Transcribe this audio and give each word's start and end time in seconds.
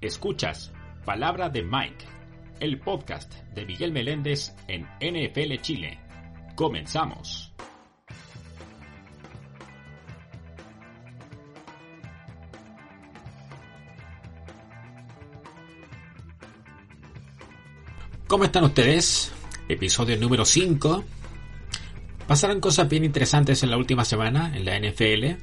Escuchas 0.00 0.72
Palabra 1.04 1.50
de 1.50 1.62
Mike, 1.62 2.06
el 2.58 2.78
podcast 2.78 3.34
de 3.54 3.66
Miguel 3.66 3.92
Meléndez 3.92 4.54
en 4.66 4.86
NFL 4.98 5.60
Chile. 5.60 5.98
Comenzamos. 6.54 7.52
¿Cómo 18.26 18.44
están 18.44 18.64
ustedes? 18.64 19.30
Episodio 19.68 20.16
número 20.16 20.46
5. 20.46 21.04
Pasaron 22.26 22.60
cosas 22.60 22.88
bien 22.88 23.04
interesantes 23.04 23.62
en 23.64 23.70
la 23.70 23.76
última 23.76 24.06
semana 24.06 24.56
en 24.56 24.64
la 24.64 24.78
NFL. 24.78 25.42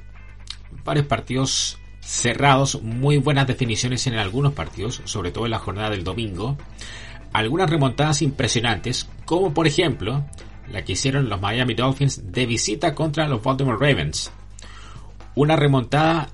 Varios 0.84 1.06
partidos 1.06 1.78
cerrados, 2.08 2.82
muy 2.82 3.18
buenas 3.18 3.48
definiciones 3.48 4.08
en 4.08 4.16
algunos 4.16 4.54
partidos, 4.54 5.02
sobre 5.04 5.32
todo 5.32 5.44
en 5.44 5.52
la 5.52 5.60
jornada 5.60 5.90
del 5.90 6.06
domingo. 6.06 6.58
Algunas 7.34 7.70
remontadas 7.70 8.22
impresionantes, 8.22 9.10
como 9.26 9.54
por 9.54 9.68
ejemplo 9.68 10.24
la 10.72 10.84
que 10.84 10.94
hicieron 10.94 11.28
los 11.28 11.42
Miami 11.42 11.74
Dolphins 11.74 12.32
de 12.32 12.46
visita 12.46 12.96
contra 12.96 13.28
los 13.28 13.44
Baltimore 13.44 13.78
Ravens. 13.78 14.32
Una 15.36 15.58
remontada 15.58 16.30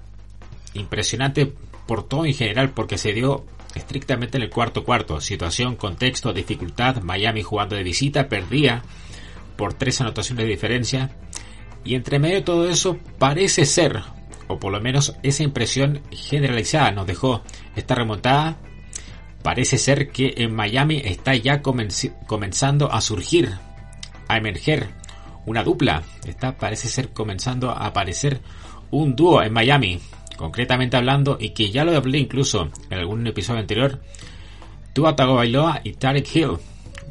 impresionante 0.75 1.51
por 1.87 2.07
todo 2.07 2.25
en 2.25 2.35
general 2.35 2.69
porque 2.69 2.99
se 2.99 3.11
dio 3.11 3.43
estrictamente 3.73 4.37
en 4.37 4.43
el 4.43 4.51
cuarto 4.51 4.83
cuarto. 4.83 5.21
Situación, 5.21 5.75
contexto, 5.75 6.33
dificultad. 6.33 7.01
Miami 7.01 7.41
jugando 7.41 7.75
de 7.75 7.83
visita 7.83 8.29
perdía 8.29 8.83
por 9.55 9.73
tres 9.73 10.01
anotaciones 10.01 10.45
de 10.45 10.51
diferencia. 10.51 11.11
Y 11.83 11.95
entre 11.95 12.19
medio 12.19 12.35
de 12.35 12.41
todo 12.43 12.69
eso 12.69 12.97
parece 13.17 13.65
ser, 13.65 14.03
o 14.47 14.59
por 14.59 14.71
lo 14.71 14.81
menos 14.81 15.15
esa 15.23 15.43
impresión 15.43 16.01
generalizada 16.11 16.91
nos 16.91 17.07
dejó 17.07 17.43
esta 17.75 17.95
remontada, 17.95 18.57
parece 19.41 19.77
ser 19.77 20.09
que 20.09 20.33
en 20.37 20.55
Miami 20.55 21.01
está 21.03 21.35
ya 21.35 21.61
comenzando 21.61 22.91
a 22.91 23.01
surgir, 23.01 23.49
a 24.27 24.37
emerger 24.37 24.89
una 25.45 25.63
dupla. 25.63 26.03
Está, 26.25 26.57
parece 26.57 26.87
ser 26.87 27.09
comenzando 27.09 27.69
a 27.71 27.85
aparecer 27.85 28.41
un 28.91 29.15
dúo 29.15 29.41
en 29.41 29.53
Miami, 29.53 29.99
concretamente 30.37 30.97
hablando, 30.97 31.37
y 31.39 31.49
que 31.49 31.71
ya 31.71 31.83
lo 31.83 31.95
hablé 31.95 32.19
incluso 32.19 32.69
en 32.89 32.99
algún 32.99 33.25
episodio 33.27 33.59
anterior, 33.59 34.01
Tua 34.93 35.15
Tagovailoa 35.15 35.81
y 35.83 35.93
Tarek 35.93 36.35
Hill. 36.35 36.57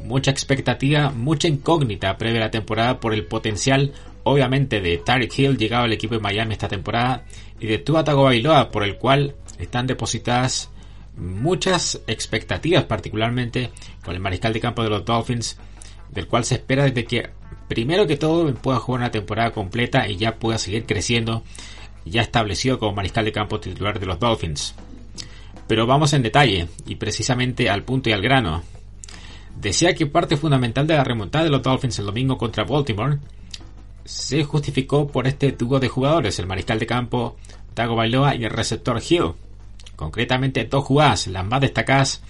Mucha 0.05 0.31
expectativa, 0.31 1.11
mucha 1.11 1.47
incógnita 1.47 2.17
previa 2.17 2.41
a 2.41 2.45
la 2.45 2.51
temporada 2.51 2.99
por 2.99 3.13
el 3.13 3.25
potencial 3.25 3.93
obviamente 4.23 4.81
de 4.81 4.97
Tarek 4.97 5.37
Hill 5.37 5.57
llegado 5.57 5.83
al 5.85 5.93
equipo 5.93 6.15
de 6.15 6.21
Miami 6.21 6.53
esta 6.53 6.67
temporada 6.67 7.25
y 7.59 7.67
de 7.67 7.77
Tua 7.77 8.03
Tagovailoa 8.03 8.69
por 8.69 8.83
el 8.83 8.97
cual 8.97 9.35
están 9.59 9.87
depositadas 9.87 10.69
muchas 11.15 12.01
expectativas 12.07 12.85
particularmente 12.85 13.71
con 14.03 14.15
el 14.15 14.21
mariscal 14.21 14.53
de 14.53 14.59
campo 14.59 14.83
de 14.83 14.89
los 14.89 15.05
Dolphins 15.05 15.57
del 16.09 16.27
cual 16.27 16.45
se 16.45 16.55
espera 16.55 16.85
desde 16.85 17.05
que 17.05 17.29
primero 17.67 18.07
que 18.07 18.17
todo 18.17 18.53
pueda 18.55 18.79
jugar 18.79 19.01
una 19.01 19.11
temporada 19.11 19.51
completa 19.51 20.07
y 20.07 20.17
ya 20.17 20.35
pueda 20.35 20.57
seguir 20.57 20.85
creciendo 20.85 21.43
ya 22.05 22.21
establecido 22.21 22.79
como 22.79 22.93
mariscal 22.93 23.25
de 23.25 23.31
campo 23.31 23.59
titular 23.59 23.99
de 23.99 24.05
los 24.05 24.19
Dolphins. 24.19 24.75
Pero 25.67 25.87
vamos 25.87 26.13
en 26.13 26.21
detalle 26.21 26.67
y 26.85 26.95
precisamente 26.95 27.69
al 27.69 27.83
punto 27.83 28.09
y 28.09 28.13
al 28.13 28.21
grano. 28.21 28.61
Decía 29.55 29.93
que 29.95 30.07
parte 30.07 30.35
fundamental 30.35 30.85
de 30.85 30.95
la 30.95 31.03
remontada 31.03 31.45
de 31.45 31.49
los 31.49 31.63
Dolphins 31.63 31.99
el 31.99 32.05
domingo 32.05 32.37
contra 32.37 32.65
Baltimore 32.65 33.19
se 34.05 34.43
justificó 34.43 35.07
por 35.07 35.27
este 35.27 35.51
dúo 35.51 35.79
de 35.79 35.89
jugadores, 35.89 36.39
el 36.39 36.47
mariscal 36.47 36.79
de 36.79 36.87
campo 36.87 37.37
Tago 37.73 37.95
Bailoa 37.95 38.35
y 38.35 38.43
el 38.43 38.51
receptor 38.51 39.01
Hill. 39.07 39.33
Concretamente 39.95 40.65
dos 40.65 40.85
jugadas, 40.85 41.27
las 41.27 41.45
más 41.45 41.61
destacadas 41.61 42.21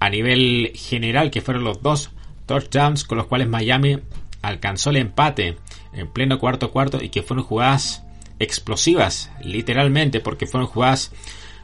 a 0.00 0.10
nivel 0.10 0.72
general, 0.74 1.30
que 1.30 1.40
fueron 1.40 1.64
los 1.64 1.82
dos 1.82 2.10
touchdowns 2.46 3.04
con 3.04 3.18
los 3.18 3.26
cuales 3.26 3.48
Miami 3.48 4.00
alcanzó 4.42 4.90
el 4.90 4.96
empate 4.96 5.56
en 5.92 6.08
pleno 6.08 6.38
cuarto 6.38 6.70
cuarto 6.70 7.02
y 7.02 7.08
que 7.08 7.22
fueron 7.22 7.44
jugadas 7.44 8.02
explosivas, 8.38 9.30
literalmente, 9.42 10.20
porque 10.20 10.46
fueron 10.46 10.68
jugadas 10.68 11.12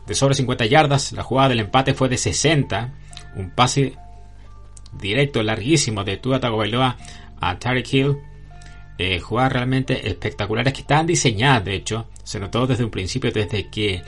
de 0.06 0.14
sobre 0.14 0.34
50 0.34 0.66
yardas. 0.66 1.12
La 1.12 1.22
jugada 1.22 1.50
del 1.50 1.60
empate 1.60 1.94
fue 1.94 2.08
de 2.08 2.16
60, 2.16 2.94
un 3.36 3.50
pase 3.50 3.94
directo, 4.92 5.42
larguísimo 5.42 6.04
de 6.04 6.16
Tua 6.16 6.40
Tagovailoa 6.40 6.96
a 7.40 7.58
Tarek 7.58 7.92
Hill 7.92 8.16
eh, 9.02 9.18
jugadas 9.18 9.54
realmente 9.54 10.10
espectaculares 10.10 10.74
que 10.74 10.82
estaban 10.82 11.06
diseñadas, 11.06 11.64
de 11.64 11.74
hecho, 11.74 12.06
se 12.22 12.38
notó 12.38 12.66
desde 12.66 12.84
un 12.84 12.90
principio, 12.90 13.32
desde 13.32 13.70
que 13.70 14.02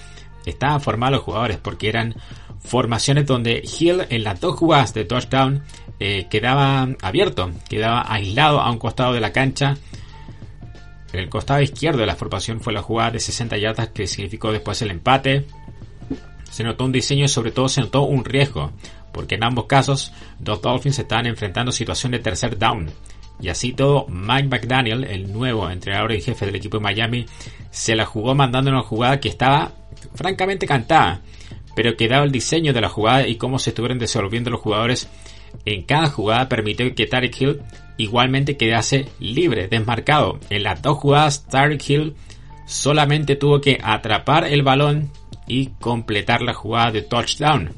estaban 0.45 0.83
formados 0.83 1.17
los 1.17 1.25
jugadores, 1.25 1.57
porque 1.57 1.89
eran 1.89 2.15
formaciones 2.61 3.27
donde 3.27 3.63
Hill 3.65 4.03
en 4.11 4.23
las 4.23 4.39
dos 4.39 4.55
jugadas 4.55 4.93
de 4.93 5.07
touchdown 5.07 5.63
eh, 5.99 6.27
quedaba 6.29 6.87
abierto, 7.01 7.51
quedaba 7.71 8.05
aislado 8.07 8.61
a 8.61 8.71
un 8.71 8.79
costado 8.79 9.15
de 9.15 9.21
la 9.21 9.33
cancha. 9.33 9.79
En 11.15 11.21
el 11.21 11.31
costado 11.31 11.63
izquierdo 11.63 12.01
de 12.01 12.07
la 12.07 12.17
formación 12.17 12.61
fue 12.61 12.75
la 12.75 12.83
jugada 12.83 13.13
de 13.13 13.21
60 13.21 13.57
yardas 13.57 13.89
que 13.89 14.07
significó 14.07 14.53
después 14.53 14.83
el 14.83 14.91
empate. 14.91 15.47
Se 16.51 16.65
notó 16.65 16.85
un 16.85 16.93
diseño 16.93 17.25
y 17.25 17.29
sobre 17.29 17.51
todo 17.51 17.71
se 17.71 17.81
notó 17.81 18.03
un 18.03 18.27
riesgo, 18.27 18.73
porque 19.11 19.37
en 19.37 19.45
ambos 19.45 19.65
casos 19.65 20.13
los 20.45 20.61
Dolphins 20.61 20.99
estaban 20.99 21.25
enfrentando 21.25 21.73
situación 21.73 22.13
de 22.13 22.19
tercer 22.19 22.59
down 22.59 22.91
y 23.41 23.49
así 23.49 23.73
todo, 23.73 24.07
Mike 24.09 24.49
McDaniel, 24.49 25.05
el 25.05 25.33
nuevo 25.33 25.69
entrenador 25.69 26.13
y 26.13 26.21
jefe 26.21 26.47
del 26.47 26.57
equipo 26.57 26.79
de 26.79 26.85
Miami, 26.85 27.27
se 27.71 27.97
la 27.97 28.07
jugó 28.07 28.35
mandando 28.35 28.71
una 28.71 28.83
jugada 28.83 29.21
que 29.21 29.29
estaba 29.29 29.73
francamente 30.15 30.67
cantada, 30.67 31.23
pero 31.75 31.97
que 31.97 32.09
dado 32.09 32.25
el 32.25 32.33
diseño 32.33 32.73
de 32.73 32.81
la 32.81 32.89
jugada 32.89 33.27
y 33.27 33.37
cómo 33.37 33.59
se 33.59 33.71
estuvieron 33.71 33.99
desenvolviendo 33.99 34.51
los 34.51 34.61
jugadores 34.61 35.09
en 35.65 35.83
cada 35.83 36.09
jugada 36.09 36.49
permitió 36.49 36.95
que 36.95 37.07
Tarek 37.07 37.41
Hill 37.41 37.61
igualmente 37.97 38.57
quedase 38.57 39.09
libre, 39.21 39.69
desmarcado. 39.69 40.39
En 40.51 40.63
las 40.63 40.83
dos 40.83 40.99
jugadas, 40.99 41.47
Tarek 41.47 41.89
Hill 41.89 42.15
solamente 42.67 43.37
tuvo 43.37 43.61
que 43.61 43.79
atrapar 43.83 44.47
el 44.47 44.63
balón 44.63 45.11
y 45.47 45.67
completar 45.81 46.43
la 46.43 46.55
jugada 46.55 46.91
de 46.91 47.03
touchdown. 47.03 47.71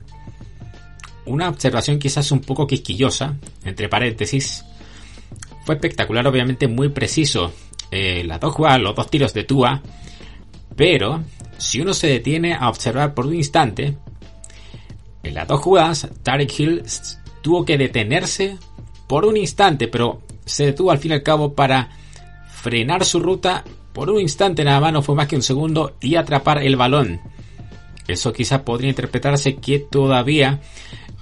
Una 1.27 1.49
observación 1.49 1.99
quizás 1.99 2.31
un 2.33 2.41
poco 2.41 2.67
quisquillosa, 2.67 3.37
entre 3.65 3.89
paréntesis, 3.89 4.65
fue 5.65 5.77
espectacular, 5.77 6.27
obviamente 6.27 6.69
muy 6.69 6.91
preciso. 6.91 7.53
Eh, 7.91 8.25
las 8.25 8.41
dos 8.41 8.55
jugadas, 8.55 8.81
los 8.81 8.95
dos 8.95 9.11
tiros 9.11 9.35
de 9.35 9.45
Tua. 9.45 9.83
Pero, 10.77 11.23
si 11.59 11.81
uno 11.81 11.95
se 11.95 12.09
detiene 12.09 12.55
a 12.55 12.69
observar 12.69 13.15
por 13.15 13.27
un 13.27 13.35
instante, 13.35 13.97
en 15.23 15.35
las 15.35 15.49
dos 15.49 15.61
jugadas, 15.61 16.09
Tarek 16.23 16.59
Hill 16.59 16.83
tuvo 17.43 17.65
que 17.65 17.79
detenerse 17.79 18.59
por 19.07 19.25
un 19.25 19.37
instante, 19.37 19.89
pero 19.89 20.23
se 20.45 20.67
detuvo 20.67 20.91
al 20.91 20.99
fin 20.99 21.13
y 21.13 21.15
al 21.15 21.23
cabo 21.23 21.55
para 21.55 21.91
frenar 22.49 23.05
su 23.05 23.21
ruta 23.21 23.65
por 23.93 24.11
un 24.11 24.21
instante 24.21 24.65
nada 24.65 24.81
más, 24.81 24.93
no 24.93 25.03
fue 25.03 25.15
más 25.15 25.29
que 25.29 25.37
un 25.37 25.43
segundo, 25.43 25.97
y 26.01 26.17
atrapar 26.17 26.63
el 26.63 26.77
balón. 26.77 27.21
Eso 28.09 28.33
quizás 28.33 28.61
podría 28.63 28.91
interpretarse 28.91 29.57
que 29.57 29.79
todavía 29.79 30.61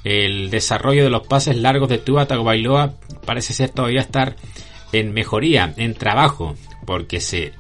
el 0.05 0.51
desarrollo 0.51 1.05
de 1.05 1.11
los 1.11 1.27
pases 1.27 1.57
largos 1.57 1.89
de 1.89 1.99
Tua 1.99 2.27
Tagovailoa 2.27 2.95
parece 3.25 3.53
ser 3.53 3.71
todavía 3.71 4.01
estar 4.01 4.37
en 4.93 5.13
mejoría, 5.13 5.73
en 5.77 5.95
trabajo, 5.95 6.55
porque 6.87 7.21
se, 7.21 7.53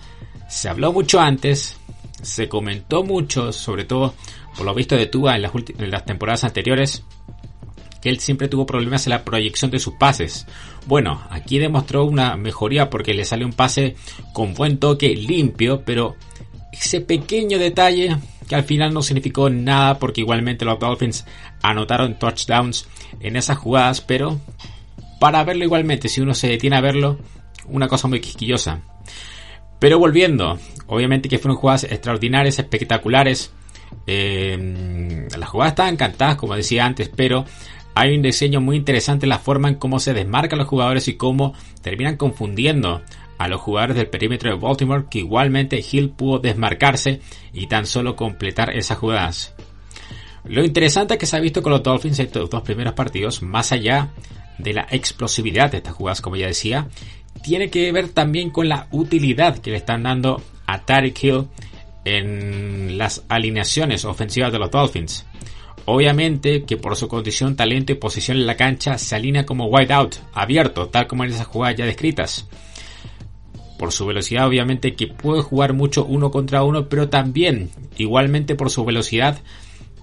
se 0.49 0.69
habló 0.69 0.93
mucho 0.93 1.21
antes, 1.21 1.79
se 2.21 2.49
comentó 2.49 3.05
mucho, 3.05 3.53
sobre 3.53 3.85
todo 3.85 4.15
por 4.57 4.67
lo 4.67 4.75
visto 4.75 4.97
de 4.97 5.07
Tua 5.07 5.37
en 5.37 5.43
las, 5.43 5.53
en 5.55 5.91
las 5.91 6.05
temporadas 6.05 6.45
anteriores, 6.45 7.05
que 8.03 8.09
él 8.09 8.19
siempre 8.19 8.49
tuvo 8.49 8.67
problemas 8.67 9.07
en 9.07 9.11
la 9.11 9.25
proyección 9.25 9.71
de 9.71 9.79
sus 9.79 9.95
pases. 9.95 10.47
Bueno, 10.87 11.23
aquí 11.31 11.59
demostró 11.59 12.05
una 12.05 12.37
mejoría 12.37 12.91
porque 12.91 13.15
le 13.15 13.25
sale 13.25 13.45
un 13.45 13.53
pase 13.53 13.97
con 14.33 14.55
buen 14.55 14.79
toque, 14.79 15.15
limpio, 15.15 15.83
pero 15.85 16.17
ese 16.73 17.01
pequeño 17.01 17.59
detalle 17.59 18.17
que 18.53 18.57
al 18.57 18.65
final 18.65 18.93
no 18.93 19.01
significó 19.01 19.49
nada 19.49 19.99
porque 19.99 20.21
igualmente 20.21 20.67
los 20.67 20.79
Dolphins 20.79 21.25
anotaron 21.63 22.19
touchdowns 22.19 22.87
en 23.19 23.37
esas 23.37 23.57
jugadas, 23.57 24.03
pero 24.03 24.39
para 25.19 25.43
verlo 25.43 25.65
igualmente, 25.65 26.11
si 26.11 26.21
uno 26.21 26.35
se 26.35 26.49
detiene 26.49 26.77
a 26.77 26.83
verlo, 26.83 27.19
una 27.69 27.89
cosa 27.89 28.09
muy 28.09 28.21
quisquillosa. 28.21 28.83
Pero 29.79 29.99
volviendo, 29.99 30.59
obviamente 30.87 31.31
que 31.31 31.39
fueron 31.39 31.57
jugadas 31.57 31.85
extraordinarias, 31.85 32.59
espectaculares. 32.59 33.53
Eh, 34.07 35.27
las 35.35 35.49
jugadas 35.49 35.73
estaban 35.73 35.95
encantadas, 35.95 36.37
como 36.37 36.55
decía 36.55 36.85
antes, 36.85 37.09
pero 37.09 37.47
hay 37.95 38.15
un 38.15 38.21
diseño 38.21 38.61
muy 38.61 38.77
interesante 38.77 39.25
en 39.25 39.31
la 39.31 39.39
forma 39.39 39.71
en 39.71 39.77
cómo 39.77 39.99
se 39.99 40.13
desmarcan 40.13 40.59
los 40.59 40.69
jugadores 40.69 41.09
y 41.09 41.15
cómo 41.15 41.55
terminan 41.81 42.19
confundiendo 42.19 43.01
a 43.43 43.49
los 43.49 43.61
jugadores 43.61 43.97
del 43.97 44.07
perímetro 44.07 44.51
de 44.51 44.57
Baltimore 44.57 45.07
que 45.11 45.19
igualmente 45.19 45.85
Hill 45.91 46.11
pudo 46.11 46.39
desmarcarse 46.39 47.21
y 47.53 47.67
tan 47.67 47.87
solo 47.87 48.15
completar 48.15 48.71
esas 48.77 48.99
jugadas. 48.99 49.55
Lo 50.45 50.65
interesante 50.65 51.19
que 51.19 51.27
se 51.27 51.37
ha 51.37 51.41
visto 51.41 51.63
con 51.63 51.73
los 51.73 51.83
Dolphins 51.83 52.21
en 52.21 52.27
estos 52.27 52.49
dos 52.49 52.63
primeros 52.63 52.95
partidos, 52.95 53.43
más 53.43 53.73
allá 53.73 54.11
de 54.59 54.73
la 54.73 54.87
explosividad 54.91 55.73
de 55.73 55.79
estas 55.79 55.95
jugadas, 55.95 56.21
como 56.21 56.37
ya 56.37 56.47
decía, 56.47 56.89
tiene 57.43 57.69
que 57.69 57.91
ver 57.91 58.11
también 58.11 58.51
con 58.51 58.69
la 58.69 58.87
utilidad 58.93 59.59
que 59.59 59.73
le 59.73 59.79
están 59.79 60.05
dando 60.05 60.41
a 60.67 60.85
Tarek 60.85 61.23
Hill 61.23 61.49
en 62.05 62.97
las 62.97 63.25
alineaciones 63.29 64.05
ofensivas 64.05 64.53
de 64.53 64.59
los 64.59 64.71
Dolphins. 64.71 65.27
Obviamente 65.85 66.63
que 66.63 66.77
por 66.77 66.95
su 66.95 67.09
condición, 67.09 67.57
talento 67.57 67.91
y 67.91 67.97
posición 67.97 68.37
en 68.37 68.47
la 68.47 68.57
cancha 68.57 68.99
se 68.99 69.17
alinea 69.17 69.45
como 69.45 69.67
wide 69.67 69.93
out, 69.93 70.15
abierto, 70.33 70.89
tal 70.89 71.09
como 71.09 71.25
en 71.25 71.33
esas 71.33 71.49
jugadas 71.49 71.77
ya 71.77 71.87
descritas. 71.87 72.47
Por 73.83 73.91
su 73.91 74.07
velocidad, 74.07 74.47
obviamente 74.47 74.95
que 74.95 75.09
puede 75.09 75.43
jugar 75.43 75.73
mucho 75.73 76.05
uno 76.05 76.31
contra 76.31 76.63
uno, 76.63 76.89
pero 76.89 77.09
también, 77.09 77.71
igualmente 77.99 78.55
por 78.55 78.71
su 78.71 78.85
velocidad, 78.85 79.43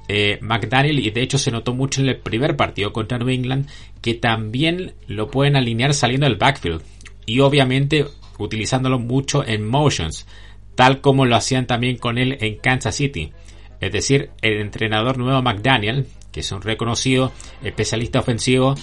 eh, 0.09 0.37
McDaniel, 0.41 0.99
y 0.99 1.11
de 1.11 1.21
hecho 1.21 1.37
se 1.37 1.49
notó 1.49 1.73
mucho 1.73 2.01
en 2.01 2.09
el 2.09 2.17
primer 2.17 2.57
partido 2.57 2.91
contra 2.91 3.17
New 3.17 3.29
England, 3.29 3.69
que 4.01 4.15
también 4.15 4.95
lo 5.07 5.31
pueden 5.31 5.55
alinear 5.55 5.93
saliendo 5.93 6.27
del 6.27 6.35
backfield. 6.35 6.81
Y 7.25 7.39
obviamente 7.39 8.05
utilizándolo 8.37 8.99
mucho 8.99 9.47
en 9.47 9.65
motions, 9.65 10.27
tal 10.75 10.99
como 10.99 11.25
lo 11.25 11.37
hacían 11.37 11.65
también 11.65 11.95
con 11.95 12.17
él 12.17 12.37
en 12.41 12.57
Kansas 12.57 12.95
City. 12.95 13.31
Es 13.79 13.93
decir, 13.93 14.31
el 14.41 14.59
entrenador 14.59 15.17
nuevo 15.17 15.41
McDaniel, 15.41 16.05
que 16.33 16.41
es 16.41 16.51
un 16.51 16.61
reconocido 16.61 17.31
especialista 17.63 18.19
ofensivo, 18.19 18.75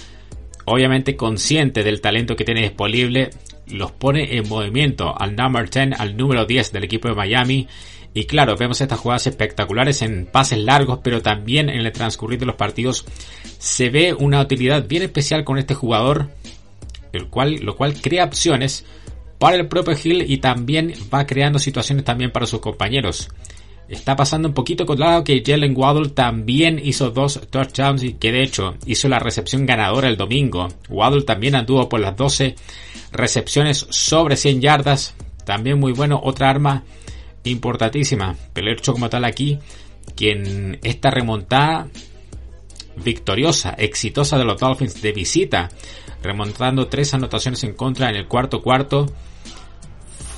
obviamente 0.65 1.15
consciente 1.15 1.83
del 1.83 2.01
talento 2.01 2.35
que 2.35 2.45
tiene 2.45 2.63
disponible, 2.63 3.29
los 3.69 3.91
pone 3.91 4.37
en 4.37 4.47
movimiento 4.47 5.13
al 5.19 5.35
number 5.35 5.69
10, 5.69 5.99
al 5.99 6.15
número 6.17 6.45
10 6.45 6.71
del 6.71 6.83
equipo 6.83 7.07
de 7.07 7.15
Miami. 7.15 7.67
Y 8.13 8.25
claro, 8.25 8.55
vemos 8.55 8.81
estas 8.81 8.99
jugadas 8.99 9.27
espectaculares 9.27 10.01
en 10.01 10.25
pases 10.25 10.59
largos, 10.59 10.99
pero 11.03 11.21
también 11.21 11.69
en 11.69 11.85
el 11.85 11.91
transcurrir 11.91 12.39
de 12.39 12.45
los 12.45 12.55
partidos 12.55 13.05
se 13.59 13.89
ve 13.89 14.13
una 14.13 14.41
utilidad 14.41 14.87
bien 14.87 15.03
especial 15.03 15.43
con 15.43 15.57
este 15.57 15.75
jugador, 15.75 16.29
el 17.13 17.27
cual, 17.27 17.55
lo 17.55 17.75
cual 17.75 17.93
crea 18.01 18.25
opciones 18.25 18.85
para 19.39 19.55
el 19.55 19.67
propio 19.67 19.95
Hill 20.01 20.25
y 20.27 20.37
también 20.37 20.93
va 21.13 21.25
creando 21.25 21.59
situaciones 21.59 22.05
también 22.05 22.31
para 22.31 22.47
sus 22.47 22.59
compañeros. 22.59 23.29
Está 23.89 24.17
pasando 24.17 24.49
un 24.49 24.53
poquito 24.53 24.85
con 24.85 24.99
lado 24.99 25.23
que 25.23 25.41
Jalen 25.45 25.73
Waddle 25.75 26.09
también 26.09 26.79
hizo 26.83 27.09
dos 27.11 27.39
touchdowns 27.49 28.03
y 28.03 28.13
que 28.13 28.33
de 28.33 28.43
hecho 28.43 28.75
hizo 28.85 29.07
la 29.07 29.19
recepción 29.19 29.65
ganadora 29.65 30.09
el 30.09 30.17
domingo. 30.17 30.67
Waddle 30.89 31.23
también 31.23 31.55
anduvo 31.55 31.87
por 31.87 32.01
las 32.01 32.17
12 32.17 32.55
recepciones 33.13 33.87
sobre 33.89 34.35
100 34.35 34.61
yardas. 34.61 35.15
También 35.45 35.79
muy 35.79 35.93
bueno, 35.93 36.19
otra 36.21 36.49
arma 36.49 36.83
importantísima. 37.45 38.35
Pero 38.51 38.71
hecho 38.71 38.91
como 38.91 39.09
tal 39.09 39.23
aquí, 39.23 39.57
quien 40.15 40.79
esta 40.83 41.09
remontada 41.09 41.87
victoriosa, 42.97 43.73
exitosa 43.77 44.37
de 44.37 44.43
los 44.43 44.59
Dolphins 44.59 45.01
de 45.01 45.13
visita, 45.13 45.69
remontando 46.21 46.87
tres 46.87 47.13
anotaciones 47.13 47.63
en 47.63 47.73
contra 47.73 48.09
en 48.09 48.17
el 48.17 48.27
cuarto 48.27 48.61
cuarto 48.61 49.05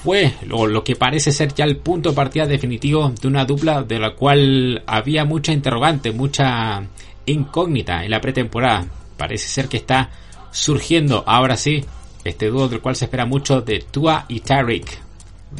fue 0.03 0.33
lo, 0.45 0.83
que 0.83 0.95
parece 0.95 1.31
ser 1.31 1.53
ya 1.53 1.65
el 1.65 1.77
punto 1.77 2.09
de 2.09 2.15
partida 2.15 2.45
definitivo 2.45 3.13
de 3.21 3.27
una 3.27 3.45
dupla 3.45 3.83
de 3.83 3.99
la 3.99 4.15
cual 4.15 4.83
había 4.87 5.25
mucha 5.25 5.51
interrogante, 5.51 6.11
mucha 6.11 6.83
incógnita 7.25 8.03
en 8.03 8.11
la 8.11 8.21
pretemporada. 8.21 8.85
Parece 9.17 9.47
ser 9.47 9.67
que 9.67 9.77
está 9.77 10.09
surgiendo 10.51 11.23
ahora 11.27 11.57
sí 11.57 11.83
este 12.23 12.47
dúo 12.47 12.67
del 12.67 12.81
cual 12.81 12.95
se 12.95 13.05
espera 13.05 13.25
mucho 13.25 13.61
de 13.61 13.79
Tua 13.79 14.25
y 14.27 14.39
Tyreek. 14.39 14.99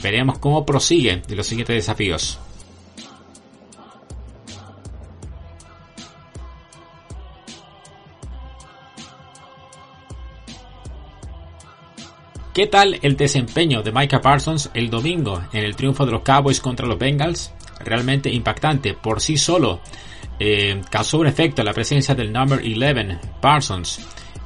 Veremos 0.01 0.39
cómo 0.39 0.65
prosigue 0.65 1.21
de 1.27 1.35
los 1.35 1.47
siguientes 1.47 1.75
desafíos. 1.75 2.39
¿Qué 12.53 12.65
tal 12.65 12.97
el 13.03 13.15
desempeño 13.15 13.83
de 13.83 13.91
Micah 13.91 14.21
Parsons 14.21 14.71
el 14.73 14.89
domingo 14.89 15.39
en 15.53 15.63
el 15.63 15.75
triunfo 15.75 16.03
de 16.03 16.11
los 16.11 16.23
Cowboys 16.23 16.59
contra 16.59 16.87
los 16.87 16.97
Bengals? 16.97 17.53
Realmente 17.79 18.31
impactante 18.31 18.95
por 18.95 19.21
sí 19.21 19.37
solo. 19.37 19.81
Eh, 20.39 20.81
causó 20.89 21.19
un 21.19 21.27
efecto 21.27 21.63
la 21.63 21.73
presencia 21.73 22.15
del 22.15 22.33
number 22.33 22.59
11 22.59 23.19
Parsons, 23.39 23.99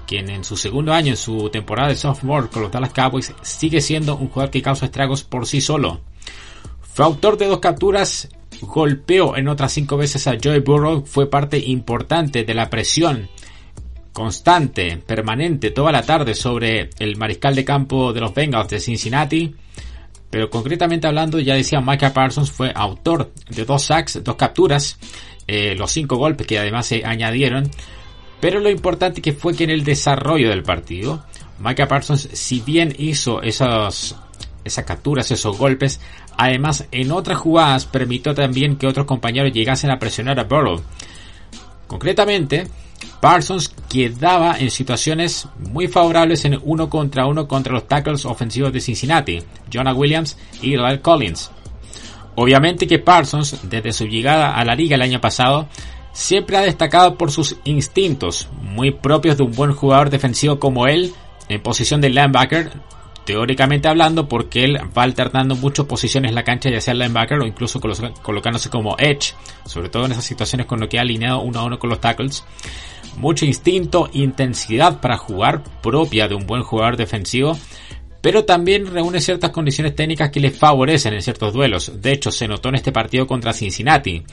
quien 0.06 0.30
en 0.30 0.44
su 0.44 0.58
segundo 0.58 0.92
año 0.92 1.12
en 1.12 1.18
su 1.18 1.50
temporada 1.50 1.90
de 1.90 1.96
sophomore 1.96 2.50
con 2.50 2.64
los 2.64 2.72
Dallas 2.72 2.92
Cowboys 2.92 3.34
sigue 3.42 3.80
siendo 3.80 4.18
un 4.18 4.28
jugador 4.28 4.52
que 4.52 4.62
causa 4.62 4.88
estragos 4.88 5.24
por 5.24 5.48
sí 5.48 5.62
solo. 5.62 6.02
Fue 6.82 7.06
autor 7.06 7.38
de 7.38 7.48
dos 7.48 7.60
capturas, 7.60 8.28
golpeó 8.60 9.38
en 9.38 9.48
otras 9.48 9.72
cinco 9.72 9.96
veces 9.96 10.28
a 10.28 10.36
Joey 10.44 10.60
Burrow, 10.60 11.06
fue 11.06 11.30
parte 11.30 11.58
importante 11.58 12.44
de 12.44 12.54
la 12.54 12.70
presión 12.70 13.30
constante, 14.14 14.98
permanente, 14.98 15.72
toda 15.72 15.92
la 15.92 16.04
tarde 16.04 16.36
sobre 16.36 16.92
el 17.00 17.18
mariscal 17.18 17.56
de 17.56 17.66
campo 17.66 18.14
de 18.14 18.22
los 18.22 18.34
Bengals 18.34 18.70
de 18.70 18.80
Cincinnati. 18.80 19.54
Pero 20.30 20.50
concretamente 20.50 21.08
hablando, 21.08 21.40
ya 21.40 21.56
decía 21.56 21.82
Michael 21.82 22.14
Parsons 22.14 22.52
fue 22.52 22.72
autor 22.74 23.32
de 23.50 23.66
dos 23.66 23.84
sacks, 23.84 24.24
dos 24.24 24.36
capturas, 24.36 24.98
eh, 25.48 25.76
los 25.76 25.92
cinco 25.92 26.16
golpes 26.18 26.48
que 26.48 26.58
además 26.58 26.86
se 26.88 27.04
añadieron. 27.04 27.70
Pero 28.40 28.60
lo 28.60 28.70
importante 28.70 29.22
que 29.22 29.34
fue 29.34 29.56
que 29.56 29.64
en 29.64 29.70
el 29.70 29.84
desarrollo 29.84 30.50
del 30.50 30.64
partido, 30.64 31.24
Michael 31.60 31.88
Parsons, 31.88 32.30
si 32.34 32.62
bien 32.62 32.94
hizo 32.98 33.42
esos, 33.42 34.16
esas 34.64 34.86
capturas, 34.86 35.32
esos 35.32 35.58
golpes, 35.58 36.02
además 36.38 36.88
en 36.92 37.12
otras 37.12 37.38
jugadas 37.38 37.86
permitió 37.86 38.34
también 38.34 38.76
que 38.76 38.88
otros 38.88 39.06
compañeros 39.06 39.54
llegasen 39.54 39.92
a 39.92 40.00
presionar 40.00 40.40
a 40.40 40.44
Burrow. 40.44 40.82
Concretamente, 41.88 42.68
Parsons 43.20 43.74
quedaba 43.90 44.58
en 44.60 44.70
situaciones 44.70 45.48
muy 45.58 45.88
favorables 45.88 46.46
en 46.46 46.60
uno 46.64 46.90
contra 46.90 47.26
uno 47.26 47.48
contra 47.48 47.74
los 47.74 47.88
tackles 47.88 48.26
ofensivos 48.26 48.74
de 48.74 48.82
Cincinnati, 48.82 49.42
Jonah 49.72 49.94
Williams 49.94 50.38
y 50.62 50.76
Lyle 50.76 51.02
Collins. 51.02 51.52
Obviamente 52.36 52.88
que 52.88 53.00
Parsons, 53.00 53.60
desde 53.64 53.94
su 53.94 54.06
llegada 54.08 54.56
a 54.56 54.66
la 54.66 54.76
liga 54.76 54.96
el 54.96 55.02
año 55.02 55.22
pasado, 55.22 55.68
siempre 56.12 56.58
ha 56.58 56.62
destacado 56.62 57.18
por 57.18 57.32
sus 57.32 57.58
instintos, 57.64 58.48
muy 58.62 58.92
propios 58.92 59.38
de 59.38 59.44
un 59.44 59.52
buen 59.52 59.74
jugador 59.74 60.10
defensivo 60.10 60.60
como 60.60 60.88
él, 60.88 61.14
en 61.50 61.62
posición 61.62 62.02
de 62.02 62.10
linebacker, 62.10 62.72
teóricamente 63.26 63.88
hablando, 63.88 64.28
porque 64.28 64.64
él 64.64 64.78
va 64.98 65.04
alternando 65.04 65.56
muchas 65.56 65.86
posiciones 65.86 66.30
en 66.30 66.36
la 66.36 66.44
cancha, 66.44 66.70
ya 66.70 66.82
sea 66.82 66.94
linebacker 66.94 67.40
o 67.40 67.46
incluso 67.46 67.80
colocándose 67.80 68.70
como 68.70 68.96
edge, 68.98 69.34
sobre 69.66 69.90
todo 69.90 70.06
en 70.06 70.12
esas 70.14 70.26
situaciones 70.26 70.68
con 70.68 70.80
lo 70.80 70.90
que 70.90 70.98
ha 70.98 71.02
alineado 71.02 71.42
uno 71.42 71.60
a 71.60 71.64
uno 71.66 71.80
con 71.80 71.90
los 71.90 72.02
tackles. 72.02 72.44
Mucho 73.18 73.46
instinto, 73.46 74.10
intensidad 74.14 75.00
para 75.00 75.18
jugar, 75.18 75.64
propia 75.82 76.28
de 76.28 76.36
un 76.36 76.48
buen 76.48 76.64
jugador 76.64 76.98
defensivo, 76.98 77.58
pero 78.22 78.46
también 78.46 78.88
reúne 78.88 79.20
ciertas 79.20 79.52
condiciones 79.52 79.96
técnicas 79.96 80.32
que 80.32 80.40
le 80.40 80.50
favorecen 80.50 81.14
en 81.14 81.22
ciertos 81.22 81.54
duelos. 81.54 82.02
De 82.02 82.14
hecho, 82.14 82.32
se 82.32 82.48
notó 82.48 82.70
en 82.70 82.76
este 82.76 82.92
partido 82.92 83.28
contra 83.28 83.54
Cincinnati. 83.54 84.24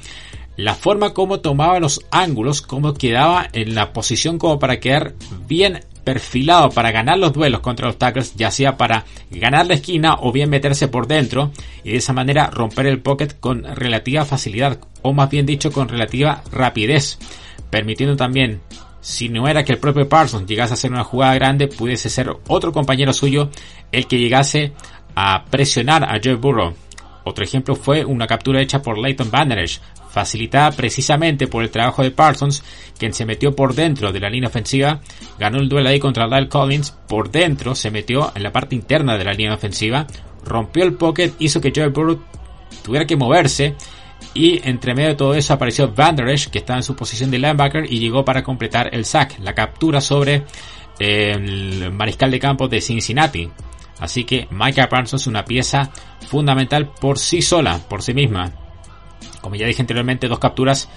La 0.57 0.75
forma 0.75 1.13
como 1.13 1.41
tomaba 1.41 1.81
los 1.81 2.05
ángulos, 2.11 2.63
como 2.63 2.95
quedaba 2.95 3.49
en 3.53 3.75
la 3.75 3.93
posición 3.93 4.39
como 4.39 4.59
para 4.59 4.79
quedar 4.79 5.15
bien 5.47 5.81
perfilado 6.05 6.71
para 6.71 6.91
ganar 6.91 7.19
los 7.19 7.33
duelos 7.33 7.61
contra 7.61 7.87
los 7.87 7.99
tackles, 7.99 8.35
ya 8.37 8.51
sea 8.51 8.77
para 8.77 9.05
ganar 9.31 9.67
la 9.67 9.75
esquina 9.75 10.17
o 10.21 10.33
bien 10.33 10.51
meterse 10.51 10.89
por 10.89 11.07
dentro 11.07 11.53
y 11.85 11.91
de 11.91 11.97
esa 11.97 12.13
manera 12.13 12.49
romper 12.49 12.87
el 12.87 13.01
pocket 13.01 13.39
con 13.39 13.65
relativa 13.65 14.25
facilidad, 14.25 14.79
o 15.03 15.13
más 15.13 15.31
bien 15.31 15.47
dicho 15.47 15.73
con 15.73 15.89
relativa 15.89 16.43
rapidez, 16.53 17.19
permitiendo 17.71 18.17
también, 18.17 18.61
si 19.01 19.29
no 19.29 19.49
era 19.49 19.65
que 19.65 19.73
el 19.73 19.79
propio 19.79 20.09
Parsons 20.09 20.47
llegase 20.47 20.73
a 20.73 20.75
hacer 20.75 20.93
una 20.93 21.05
jugada 21.05 21.35
grande, 21.35 21.69
pudiese 21.69 22.11
ser 22.11 22.31
otro 22.49 22.73
compañero 22.73 23.13
suyo 23.13 23.51
el 23.93 24.07
que 24.07 24.19
llegase 24.19 24.73
a 25.15 25.45
presionar 25.45 26.05
a 26.05 26.21
Joe 26.23 26.35
Burrow. 26.35 26.75
Otro 27.25 27.45
ejemplo 27.45 27.75
fue 27.77 28.05
una 28.05 28.27
captura 28.27 28.61
hecha 28.61 28.83
por 28.83 28.99
Leighton 28.99 29.31
Banderage, 29.31 29.81
facilitada 30.11 30.73
precisamente 30.73 31.47
por 31.47 31.63
el 31.63 31.71
trabajo 31.71 32.03
de 32.03 32.11
Parsons, 32.11 32.63
quien 32.99 33.13
se 33.13 33.25
metió 33.25 33.55
por 33.55 33.75
dentro 33.75 34.13
de 34.13 34.21
la 34.21 34.29
línea 34.29 34.49
ofensiva, 34.49 35.01
ganó 35.39 35.59
el 35.59 35.69
duelo 35.69 35.89
ahí 35.89 35.99
contra 35.99 36.27
Lyle 36.27 36.49
Collins, 36.49 36.91
por 37.09 37.31
dentro 37.31 37.75
se 37.75 37.91
metió 37.91 38.33
en 38.35 38.43
la 38.43 38.53
parte 38.53 38.75
interna 38.75 39.17
de 39.17 39.25
la 39.25 39.33
línea 39.33 39.55
ofensiva, 39.55 40.07
rompió 40.45 40.85
el 40.85 40.95
pocket, 40.95 41.33
hizo 41.39 41.61
que 41.61 41.73
Joe 41.75 41.89
Burrow 41.89 42.21
tuviera 42.83 43.07
que 43.07 43.17
moverse 43.17 43.77
y 44.35 44.61
entre 44.69 44.95
medio 44.95 45.11
de 45.11 45.15
todo 45.15 45.35
eso 45.35 45.55
apareció 45.55 45.93
Van 45.93 46.17
que 46.17 46.59
estaba 46.59 46.79
en 46.79 46.83
su 46.83 46.95
posición 46.95 47.31
de 47.31 47.39
linebacker 47.39 47.91
y 47.91 47.99
llegó 47.99 48.25
para 48.25 48.43
completar 48.43 48.95
el 48.95 49.05
sack, 49.05 49.39
la 49.41 49.55
captura 49.55 50.01
sobre 50.01 50.45
el 50.99 51.91
mariscal 51.93 52.31
de 52.31 52.39
campo 52.39 52.69
de 52.69 52.81
Cincinnati. 52.81 53.51
Así 53.99 54.25
que 54.25 54.47
Micah 54.51 54.89
Parsons 54.89 55.23
es 55.23 55.27
una 55.27 55.45
pieza 55.45 55.91
fundamental 56.27 56.91
por 57.01 57.19
sí 57.19 57.43
sola, 57.43 57.79
por 57.89 58.03
sí 58.03 58.15
misma. 58.15 58.53
Como 59.41 59.57
ya 59.57 59.67
dije 59.67 59.83
anteriormente, 59.83 60.29
dos 60.29 60.39
capturas, 60.39 60.89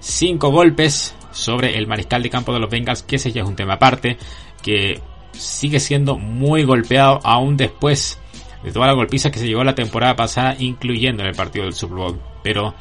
cinco 0.00 0.50
golpes 0.50 1.14
sobre 1.30 1.78
el 1.78 1.86
mariscal 1.86 2.22
de 2.22 2.30
campo 2.30 2.52
de 2.52 2.60
los 2.60 2.70
Bengals, 2.70 3.02
que 3.02 3.16
ese 3.16 3.32
ya 3.32 3.42
es 3.42 3.48
un 3.48 3.56
tema 3.56 3.74
aparte, 3.74 4.18
que 4.62 5.00
sigue 5.32 5.80
siendo 5.80 6.18
muy 6.18 6.64
golpeado 6.64 7.20
aún 7.24 7.56
después 7.56 8.18
de 8.62 8.72
toda 8.72 8.86
la 8.86 8.92
golpiza 8.92 9.30
que 9.30 9.38
se 9.38 9.46
llevó 9.46 9.64
la 9.64 9.74
temporada 9.74 10.14
pasada, 10.14 10.56
incluyendo 10.58 11.22
en 11.22 11.30
el 11.30 11.34
partido 11.34 11.64
del 11.64 11.74
Super 11.74 11.96
Bowl. 11.96 12.20
Pero 12.42 12.74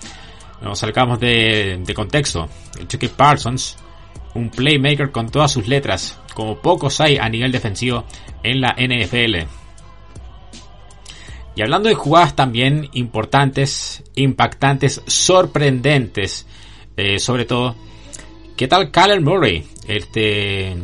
nos 0.62 0.80
salgamos 0.80 1.20
de, 1.20 1.84
contexto. 1.96 2.48
El 2.80 2.88
Chucky 2.88 3.08
Parsons, 3.08 3.78
un 4.36 4.50
playmaker 4.50 5.12
con 5.12 5.30
todas 5.30 5.52
sus 5.52 5.68
letras, 5.68 6.20
como 6.34 6.58
pocos 6.58 7.02
hay 7.02 7.18
a 7.18 7.28
nivel 7.30 7.52
defensivo 7.52 8.06
en 8.44 8.62
la 8.62 8.76
NFL. 8.78 9.61
Y 11.56 11.62
hablando 11.62 11.90
de 11.90 11.96
jugadas 11.96 12.36
también 12.36 12.90
importantes, 12.94 14.04
impactantes, 14.16 15.02
sorprendentes, 15.06 16.46
eh, 16.96 17.20
sobre 17.20 17.46
todo, 17.46 17.76
¿Qué 18.62 18.68
tal 18.68 18.92
Kyler 18.92 19.22
Murray? 19.22 19.66
Este 19.88 20.78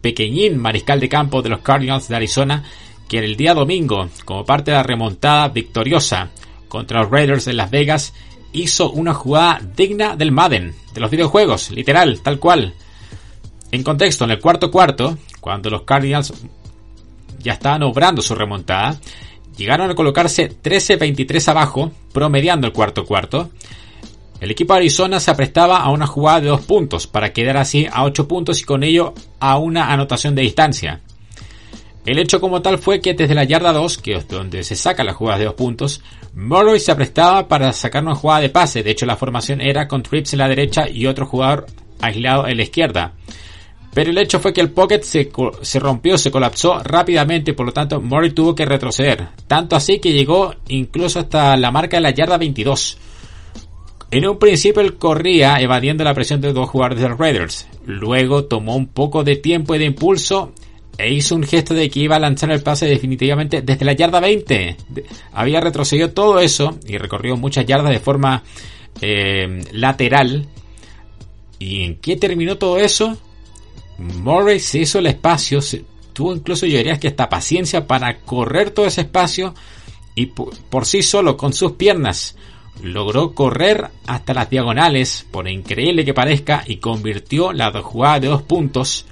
pequeñín 0.00 0.56
mariscal 0.56 1.00
de 1.00 1.08
campo 1.08 1.42
de 1.42 1.48
los 1.48 1.62
Cardinals 1.62 2.06
de 2.06 2.14
Arizona, 2.14 2.62
que 3.08 3.18
en 3.18 3.24
el 3.24 3.34
día 3.34 3.54
domingo, 3.54 4.08
como 4.24 4.44
parte 4.44 4.70
de 4.70 4.76
la 4.76 4.84
remontada 4.84 5.48
victoriosa 5.48 6.30
contra 6.68 7.02
los 7.02 7.10
Raiders 7.10 7.46
de 7.46 7.54
Las 7.54 7.72
Vegas, 7.72 8.14
hizo 8.52 8.92
una 8.92 9.14
jugada 9.14 9.60
digna 9.76 10.14
del 10.14 10.30
Madden, 10.30 10.76
de 10.92 11.00
los 11.00 11.10
videojuegos, 11.10 11.72
literal, 11.72 12.20
tal 12.20 12.38
cual. 12.38 12.72
En 13.72 13.82
contexto, 13.82 14.24
en 14.24 14.30
el 14.30 14.38
cuarto 14.38 14.70
cuarto, 14.70 15.18
cuando 15.40 15.70
los 15.70 15.82
Cardinals 15.82 16.32
ya 17.40 17.54
estaban 17.54 17.82
obrando 17.82 18.22
su 18.22 18.36
remontada, 18.36 19.00
llegaron 19.56 19.90
a 19.90 19.94
colocarse 19.94 20.50
13-23 20.50 21.48
abajo, 21.48 21.92
promediando 22.12 22.66
el 22.66 22.72
cuarto 22.72 23.04
cuarto. 23.04 23.50
El 24.40 24.50
equipo 24.50 24.74
de 24.74 24.80
Arizona 24.80 25.20
se 25.20 25.30
aprestaba 25.30 25.78
a 25.78 25.90
una 25.90 26.06
jugada 26.06 26.40
de 26.40 26.48
dos 26.48 26.62
puntos 26.62 27.06
para 27.06 27.32
quedar 27.32 27.56
así 27.56 27.86
a 27.90 28.04
8 28.04 28.28
puntos 28.28 28.60
y 28.60 28.64
con 28.64 28.82
ello 28.82 29.14
a 29.40 29.58
una 29.58 29.92
anotación 29.92 30.34
de 30.34 30.42
distancia. 30.42 31.00
El 32.04 32.18
hecho 32.18 32.38
como 32.38 32.60
tal 32.60 32.78
fue 32.78 33.00
que 33.00 33.14
desde 33.14 33.34
la 33.34 33.44
yarda 33.44 33.72
2, 33.72 33.98
que 33.98 34.16
es 34.16 34.28
donde 34.28 34.62
se 34.62 34.76
saca 34.76 35.04
la 35.04 35.14
jugada 35.14 35.38
de 35.38 35.46
dos 35.46 35.54
puntos, 35.54 36.02
Murray 36.34 36.78
se 36.78 36.92
aprestaba 36.92 37.48
para 37.48 37.72
sacar 37.72 38.02
una 38.02 38.14
jugada 38.14 38.42
de 38.42 38.50
pase. 38.50 38.82
De 38.82 38.90
hecho, 38.90 39.06
la 39.06 39.16
formación 39.16 39.62
era 39.62 39.88
con 39.88 40.02
Trips 40.02 40.34
en 40.34 40.40
la 40.40 40.48
derecha 40.48 40.86
y 40.86 41.06
otro 41.06 41.26
jugador 41.26 41.64
aislado 42.02 42.46
en 42.46 42.58
la 42.58 42.62
izquierda. 42.64 43.14
Pero 43.94 44.10
el 44.10 44.18
hecho 44.18 44.40
fue 44.40 44.52
que 44.52 44.60
el 44.60 44.70
pocket 44.70 45.02
se, 45.02 45.30
se, 45.62 45.78
rompió, 45.78 46.18
se 46.18 46.32
colapsó 46.32 46.80
rápidamente, 46.82 47.54
por 47.54 47.66
lo 47.66 47.72
tanto 47.72 48.00
Murray 48.00 48.30
tuvo 48.30 48.54
que 48.54 48.64
retroceder. 48.64 49.28
Tanto 49.46 49.76
así 49.76 50.00
que 50.00 50.12
llegó 50.12 50.52
incluso 50.68 51.20
hasta 51.20 51.56
la 51.56 51.70
marca 51.70 51.96
de 51.96 52.02
la 52.02 52.10
yarda 52.10 52.36
22. 52.36 52.98
En 54.10 54.28
un 54.28 54.38
principio 54.38 54.82
él 54.82 54.96
corría 54.96 55.56
evadiendo 55.60 56.04
la 56.04 56.14
presión 56.14 56.40
de 56.40 56.52
dos 56.52 56.68
jugadores 56.68 57.02
de 57.02 57.08
los 57.08 57.18
Raiders. 57.18 57.68
Luego 57.86 58.44
tomó 58.44 58.76
un 58.76 58.88
poco 58.88 59.22
de 59.22 59.36
tiempo 59.36 59.74
y 59.74 59.78
de 59.78 59.86
impulso 59.86 60.52
e 60.98 61.12
hizo 61.12 61.34
un 61.34 61.42
gesto 61.42 61.74
de 61.74 61.90
que 61.90 62.00
iba 62.00 62.16
a 62.16 62.20
lanzar 62.20 62.50
el 62.50 62.62
pase 62.62 62.86
definitivamente 62.86 63.62
desde 63.62 63.84
la 63.84 63.92
yarda 63.92 64.20
20. 64.20 64.76
Había 65.32 65.60
retrocedido 65.60 66.10
todo 66.10 66.38
eso 66.40 66.78
y 66.86 66.98
recorrió 66.98 67.36
muchas 67.36 67.66
yardas 67.66 67.90
de 67.90 67.98
forma 68.00 68.42
eh, 69.00 69.64
lateral. 69.72 70.46
¿Y 71.58 71.82
en 71.82 71.96
qué 71.96 72.16
terminó 72.16 72.56
todo 72.56 72.78
eso? 72.78 73.18
Murray 73.98 74.60
se 74.60 74.80
hizo 74.80 74.98
el 74.98 75.06
espacio, 75.06 75.60
tuvo 76.12 76.34
incluso 76.34 76.66
yo 76.66 76.78
diría 76.78 76.98
que 76.98 77.08
hasta 77.08 77.28
paciencia 77.28 77.86
para 77.86 78.18
correr 78.20 78.70
todo 78.70 78.86
ese 78.86 79.02
espacio 79.02 79.54
y 80.14 80.26
por 80.26 80.86
sí 80.86 81.02
solo 81.02 81.36
con 81.36 81.52
sus 81.52 81.72
piernas 81.72 82.36
logró 82.82 83.34
correr 83.34 83.90
hasta 84.06 84.34
las 84.34 84.50
diagonales, 84.50 85.26
por 85.30 85.48
increíble 85.48 86.04
que 86.04 86.14
parezca, 86.14 86.64
y 86.66 86.76
convirtió 86.76 87.52
la 87.52 87.70
jugada 87.82 88.20
de 88.20 88.28
dos 88.28 88.42
puntos, 88.42 89.06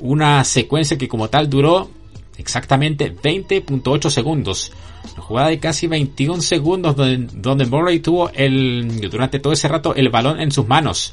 una 0.00 0.42
secuencia 0.44 0.98
que 0.98 1.08
como 1.08 1.28
tal 1.28 1.48
duró 1.48 1.90
exactamente 2.36 3.14
20.8 3.14 4.10
segundos. 4.10 4.72
Una 5.12 5.22
jugada 5.22 5.48
de 5.48 5.58
casi 5.58 5.86
21 5.86 6.40
segundos 6.40 6.96
donde, 6.96 7.28
donde 7.34 7.66
Murray 7.66 8.00
tuvo 8.00 8.30
el, 8.30 9.08
durante 9.10 9.38
todo 9.38 9.52
ese 9.52 9.68
rato 9.68 9.94
el 9.94 10.08
balón 10.08 10.40
en 10.40 10.50
sus 10.50 10.66
manos. 10.66 11.12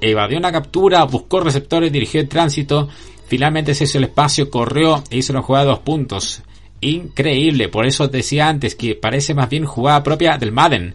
Evadió 0.00 0.38
una 0.38 0.52
captura, 0.52 1.04
buscó 1.04 1.40
receptores, 1.40 1.92
dirigió 1.92 2.20
el 2.20 2.28
tránsito, 2.28 2.88
finalmente 3.26 3.74
se 3.74 3.84
hizo 3.84 3.98
el 3.98 4.04
espacio, 4.04 4.50
corrió 4.50 5.02
e 5.10 5.18
hizo 5.18 5.32
una 5.32 5.42
jugada 5.42 5.64
de 5.64 5.70
dos 5.70 5.80
puntos. 5.80 6.42
Increíble, 6.80 7.68
por 7.68 7.86
eso 7.86 8.06
decía 8.06 8.48
antes 8.48 8.74
que 8.74 8.94
parece 8.94 9.34
más 9.34 9.48
bien 9.48 9.64
jugada 9.64 10.02
propia 10.02 10.38
del 10.38 10.52
Madden. 10.52 10.94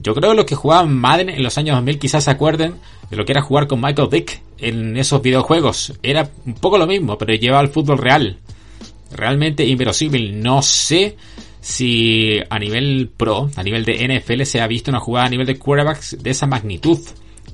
Yo 0.00 0.14
creo 0.14 0.30
que 0.30 0.36
los 0.36 0.44
que 0.44 0.54
jugaban 0.54 0.94
Madden 0.94 1.30
en 1.30 1.42
los 1.42 1.56
años 1.56 1.76
2000 1.76 1.98
quizás 1.98 2.24
se 2.24 2.30
acuerden 2.30 2.74
de 3.10 3.16
lo 3.16 3.24
que 3.24 3.32
era 3.32 3.42
jugar 3.42 3.66
con 3.66 3.80
Michael 3.80 4.10
Dick 4.10 4.42
en 4.58 4.96
esos 4.96 5.22
videojuegos. 5.22 5.94
Era 6.02 6.28
un 6.44 6.54
poco 6.54 6.78
lo 6.78 6.86
mismo, 6.86 7.16
pero 7.16 7.34
llevaba 7.34 7.60
al 7.60 7.68
fútbol 7.68 7.98
real. 7.98 8.38
Realmente 9.12 9.64
inverosímil. 9.64 10.42
No 10.42 10.60
sé 10.62 11.16
si 11.64 12.40
a 12.50 12.58
nivel 12.58 13.10
pro, 13.16 13.48
a 13.56 13.62
nivel 13.62 13.86
de 13.86 14.06
NFL, 14.06 14.42
se 14.42 14.60
ha 14.60 14.66
visto 14.66 14.90
una 14.90 15.00
jugada 15.00 15.26
a 15.26 15.30
nivel 15.30 15.46
de 15.46 15.58
quarterbacks 15.58 16.22
de 16.22 16.28
esa 16.28 16.46
magnitud 16.46 16.98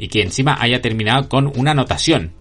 y 0.00 0.08
que 0.08 0.20
encima 0.20 0.56
haya 0.60 0.82
terminado 0.82 1.28
con 1.28 1.46
una 1.56 1.70
anotación. 1.70 2.32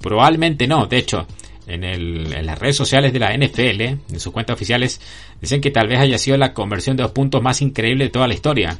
Probablemente 0.00 0.66
no. 0.66 0.86
De 0.86 0.96
hecho, 0.96 1.26
en, 1.66 1.84
en, 1.84 2.46
las 2.46 2.58
redes 2.58 2.76
sociales 2.76 3.12
de 3.12 3.18
la 3.18 3.36
NFL, 3.36 3.80
en 3.82 4.20
sus 4.20 4.32
cuentas 4.32 4.54
oficiales, 4.54 4.98
dicen 5.38 5.60
que 5.60 5.70
tal 5.70 5.86
vez 5.86 6.00
haya 6.00 6.16
sido 6.16 6.38
la 6.38 6.54
conversión 6.54 6.96
de 6.96 7.02
dos 7.02 7.12
puntos 7.12 7.42
más 7.42 7.60
increíble 7.60 8.04
de 8.04 8.10
toda 8.10 8.26
la 8.26 8.34
historia 8.34 8.78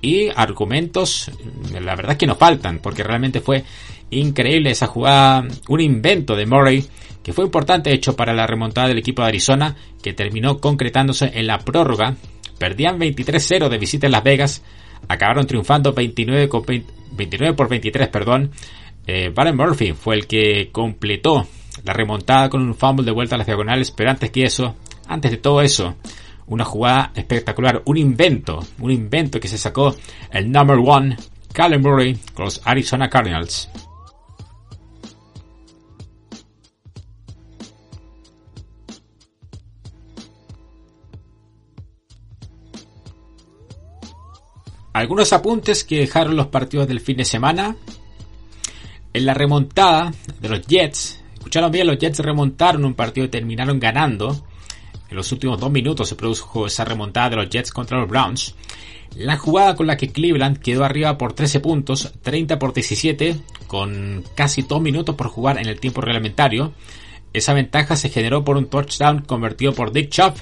y 0.00 0.28
argumentos, 0.34 1.30
la 1.72 1.96
verdad 1.96 2.12
es 2.12 2.18
que 2.18 2.26
nos 2.26 2.38
faltan, 2.38 2.78
porque 2.78 3.02
realmente 3.02 3.40
fue 3.40 3.62
increíble 4.08 4.70
esa 4.70 4.86
jugada, 4.86 5.46
un 5.68 5.80
invento 5.82 6.34
de 6.34 6.46
Murray 6.46 6.86
que 7.26 7.32
fue 7.32 7.44
importante 7.44 7.92
hecho 7.92 8.14
para 8.14 8.32
la 8.32 8.46
remontada 8.46 8.86
del 8.86 8.98
equipo 8.98 9.22
de 9.22 9.28
Arizona, 9.30 9.74
que 10.00 10.12
terminó 10.12 10.58
concretándose 10.58 11.32
en 11.34 11.48
la 11.48 11.58
prórroga. 11.58 12.14
Perdían 12.56 13.00
23-0 13.00 13.68
de 13.68 13.78
visita 13.78 14.06
en 14.06 14.12
Las 14.12 14.22
Vegas, 14.22 14.62
acabaron 15.08 15.44
triunfando 15.44 15.92
29, 15.92 16.48
29 17.16 17.56
por 17.56 17.68
23, 17.68 18.08
perdón. 18.10 18.52
Eh, 19.08 19.34
Murphy 19.52 19.92
fue 19.92 20.14
el 20.14 20.28
que 20.28 20.68
completó 20.70 21.48
la 21.82 21.92
remontada 21.92 22.48
con 22.48 22.62
un 22.62 22.76
fumble 22.76 23.04
de 23.04 23.10
vuelta 23.10 23.34
a 23.34 23.38
las 23.38 23.48
diagonales, 23.48 23.90
pero 23.90 24.10
antes 24.10 24.30
que 24.30 24.44
eso, 24.44 24.76
antes 25.08 25.32
de 25.32 25.38
todo 25.38 25.62
eso, 25.62 25.96
una 26.46 26.64
jugada 26.64 27.10
espectacular, 27.16 27.82
un 27.86 27.96
invento, 27.96 28.64
un 28.78 28.92
invento 28.92 29.40
que 29.40 29.48
se 29.48 29.58
sacó 29.58 29.96
el 30.30 30.52
number 30.52 30.78
one, 30.78 31.16
Callum 31.52 31.82
Murray, 31.82 32.16
con 32.34 32.44
los 32.44 32.64
Arizona 32.64 33.10
Cardinals. 33.10 33.68
Algunos 44.96 45.34
apuntes 45.34 45.84
que 45.84 45.98
dejaron 45.98 46.36
los 46.36 46.46
partidos 46.46 46.88
del 46.88 47.00
fin 47.00 47.18
de 47.18 47.26
semana. 47.26 47.76
En 49.12 49.26
la 49.26 49.34
remontada 49.34 50.10
de 50.40 50.48
los 50.48 50.66
Jets, 50.66 51.22
escucharon 51.34 51.70
bien, 51.70 51.86
los 51.86 51.98
Jets 51.98 52.20
remontaron 52.20 52.82
un 52.82 52.94
partido 52.94 53.26
y 53.26 53.28
terminaron 53.28 53.78
ganando 53.78 54.42
en 55.10 55.16
los 55.16 55.30
últimos 55.32 55.60
dos 55.60 55.70
minutos 55.70 56.08
se 56.08 56.16
produjo 56.16 56.66
esa 56.66 56.86
remontada 56.86 57.28
de 57.28 57.36
los 57.36 57.50
Jets 57.50 57.72
contra 57.72 57.98
los 57.98 58.08
Browns. 58.08 58.54
La 59.14 59.36
jugada 59.36 59.76
con 59.76 59.86
la 59.86 59.98
que 59.98 60.12
Cleveland 60.12 60.60
quedó 60.60 60.82
arriba 60.82 61.18
por 61.18 61.34
13 61.34 61.60
puntos, 61.60 62.12
30 62.22 62.58
por 62.58 62.72
17, 62.72 63.36
con 63.66 64.24
casi 64.34 64.62
dos 64.62 64.80
minutos 64.80 65.14
por 65.14 65.28
jugar 65.28 65.58
en 65.58 65.66
el 65.66 65.78
tiempo 65.78 66.00
reglamentario. 66.00 66.72
Esa 67.34 67.52
ventaja 67.52 67.96
se 67.96 68.08
generó 68.08 68.44
por 68.44 68.56
un 68.56 68.66
touchdown 68.66 69.20
convertido 69.20 69.74
por 69.74 69.92
Dick 69.92 70.08
Chubb, 70.08 70.34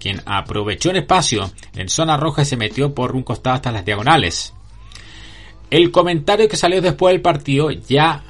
quien 0.00 0.22
aprovechó 0.24 0.90
el 0.90 0.96
espacio 0.96 1.52
en 1.76 1.88
zona 1.88 2.16
roja 2.16 2.42
y 2.42 2.46
se 2.46 2.56
metió 2.56 2.94
por 2.94 3.14
un 3.14 3.22
costado 3.22 3.56
hasta 3.56 3.70
las 3.70 3.84
diagonales. 3.84 4.52
El 5.70 5.92
comentario 5.92 6.48
que 6.48 6.56
salió 6.56 6.82
después 6.82 7.12
del 7.12 7.22
partido, 7.22 7.70
ya 7.70 8.24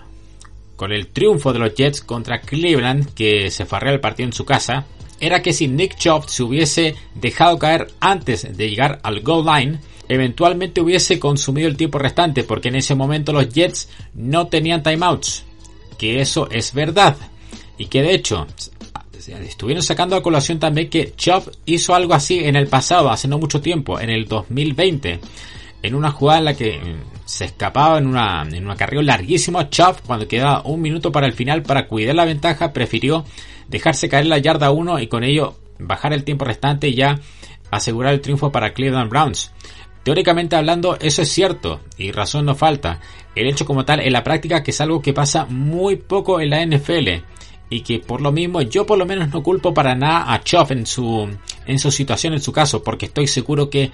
con 0.77 0.93
el 0.93 1.09
triunfo 1.09 1.53
de 1.53 1.59
los 1.59 1.75
Jets 1.75 2.03
contra 2.03 2.41
Cleveland, 2.41 3.15
que 3.15 3.51
se 3.51 3.65
farrea 3.65 3.95
el 3.95 4.01
partido 4.01 4.27
en 4.27 4.33
su 4.33 4.45
casa, 4.45 4.87
era 5.21 5.43
que 5.43 5.53
si 5.53 5.69
Nick 5.69 5.97
Chubb 5.97 6.29
se 6.29 6.43
hubiese 6.43 6.97
dejado 7.15 7.59
caer 7.59 7.89
antes 8.01 8.57
de 8.57 8.69
llegar 8.69 8.99
al 9.03 9.21
goal 9.21 9.45
line, 9.47 9.79
eventualmente 10.09 10.81
hubiese 10.81 11.21
consumido 11.21 11.69
el 11.69 11.77
tiempo 11.77 11.99
restante, 11.99 12.43
porque 12.43 12.69
en 12.69 12.77
ese 12.77 12.95
momento 12.95 13.33
los 13.33 13.49
Jets 13.49 13.89
no 14.15 14.49
tenían 14.49 14.83
timeouts. 14.83 15.45
Que 15.99 16.21
eso 16.21 16.49
es 16.51 16.73
verdad. 16.73 17.17
Y 17.77 17.87
que 17.87 18.03
de 18.03 18.15
hecho, 18.15 18.47
estuvieron 19.29 19.83
sacando 19.83 20.17
a 20.17 20.23
colación 20.23 20.59
también 20.59 20.89
que 20.89 21.15
Chubb 21.15 21.51
hizo 21.67 21.95
algo 21.95 22.15
así 22.15 22.39
en 22.39 22.57
el 22.57 22.67
pasado, 22.67 23.11
hace 23.11 23.29
no 23.29 23.39
mucho 23.39 23.61
tiempo, 23.61 24.01
en 24.01 24.11
el 24.11 24.27
2020. 24.27 25.21
En 25.83 25.95
una 25.95 26.11
jugada 26.11 26.39
en 26.41 26.45
la 26.45 26.55
que 26.55 26.79
mm, 26.79 27.25
se 27.25 27.47
escapaba 27.47 27.99
en 27.99 28.07
una, 28.07 28.43
en 28.43 28.65
una 28.65 28.77
carrera 28.77 29.03
larguísimo, 29.03 29.63
Chubb, 29.65 30.03
cuando 30.07 30.29
quedaba 30.29 30.63
un 30.65 30.81
minuto 30.81 31.11
para 31.11 31.27
el 31.27 31.33
final 31.33 31.63
para 31.63 31.87
cuidar 31.87 32.15
la 32.15 32.25
ventaja, 32.25 32.73
prefirió 32.73 33.25
dejarse 33.69 34.09
caer 34.09 34.27
la 34.27 34.39
yarda 34.39 34.71
1 34.71 35.01
y 35.01 35.07
con 35.07 35.25
ello 35.25 35.57
bajar 35.79 36.13
el 36.13 36.25
tiempo 36.25 36.45
restante 36.45 36.89
y 36.89 36.95
ya 36.95 37.19
asegurar 37.71 38.13
el 38.13 38.21
triunfo 38.21 38.51
para 38.51 38.73
Cleveland 38.73 39.11
Browns. 39.11 39.53
Teóricamente 40.03 40.57
hablando, 40.57 40.99
eso 41.01 41.23
es 41.23 41.29
cierto 41.29 41.81
y 41.97 42.11
razón 42.11 42.47
no 42.47 42.55
falta. 42.55 43.01
El 43.35 43.47
hecho 43.47 43.65
como 43.65 43.85
tal 43.85 44.01
en 44.01 44.13
la 44.13 44.25
práctica 44.25 44.63
que 44.63 44.71
es 44.71 44.81
algo 44.81 45.01
que 45.01 45.13
pasa 45.13 45.47
muy 45.47 45.97
poco 45.97 46.41
en 46.41 46.51
la 46.51 46.65
NFL 46.65 47.23
y 47.71 47.81
que 47.81 48.01
por 48.01 48.21
lo 48.21 48.33
mismo 48.33 48.61
yo 48.61 48.85
por 48.85 48.99
lo 48.99 49.07
menos 49.07 49.31
no 49.31 49.43
culpo 49.43 49.73
para 49.73 49.95
nada 49.95 50.33
a 50.33 50.43
Choff 50.43 50.73
en 50.73 50.85
su 50.85 51.29
en 51.67 51.79
su 51.79 51.91
situación 51.91 52.35
en 52.35 52.43
su 52.43 52.53
caso 52.53 52.83
porque 52.83 53.07
estoy 53.07 53.27
seguro 53.27 53.71
que 53.71 53.91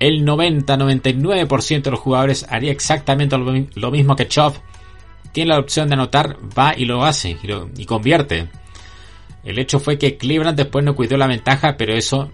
el 0.00 0.24
90-99% 0.24 1.82
de 1.82 1.90
los 1.90 2.00
jugadores 2.00 2.46
haría 2.48 2.72
exactamente 2.72 3.36
lo, 3.36 3.90
mismo 3.90 4.16
que 4.16 4.26
Choff 4.26 4.58
tiene 5.32 5.50
la 5.50 5.60
opción 5.60 5.88
de 5.88 5.94
anotar 5.94 6.36
va 6.58 6.74
y 6.76 6.86
lo 6.86 7.04
hace 7.04 7.36
y 7.76 7.84
convierte 7.84 8.48
el 9.44 9.58
hecho 9.58 9.78
fue 9.78 9.98
que 9.98 10.16
Cleveland 10.16 10.56
después 10.56 10.84
no 10.84 10.94
cuidó 10.94 11.16
la 11.16 11.26
ventaja, 11.26 11.76
pero 11.78 11.94
eso 11.94 12.30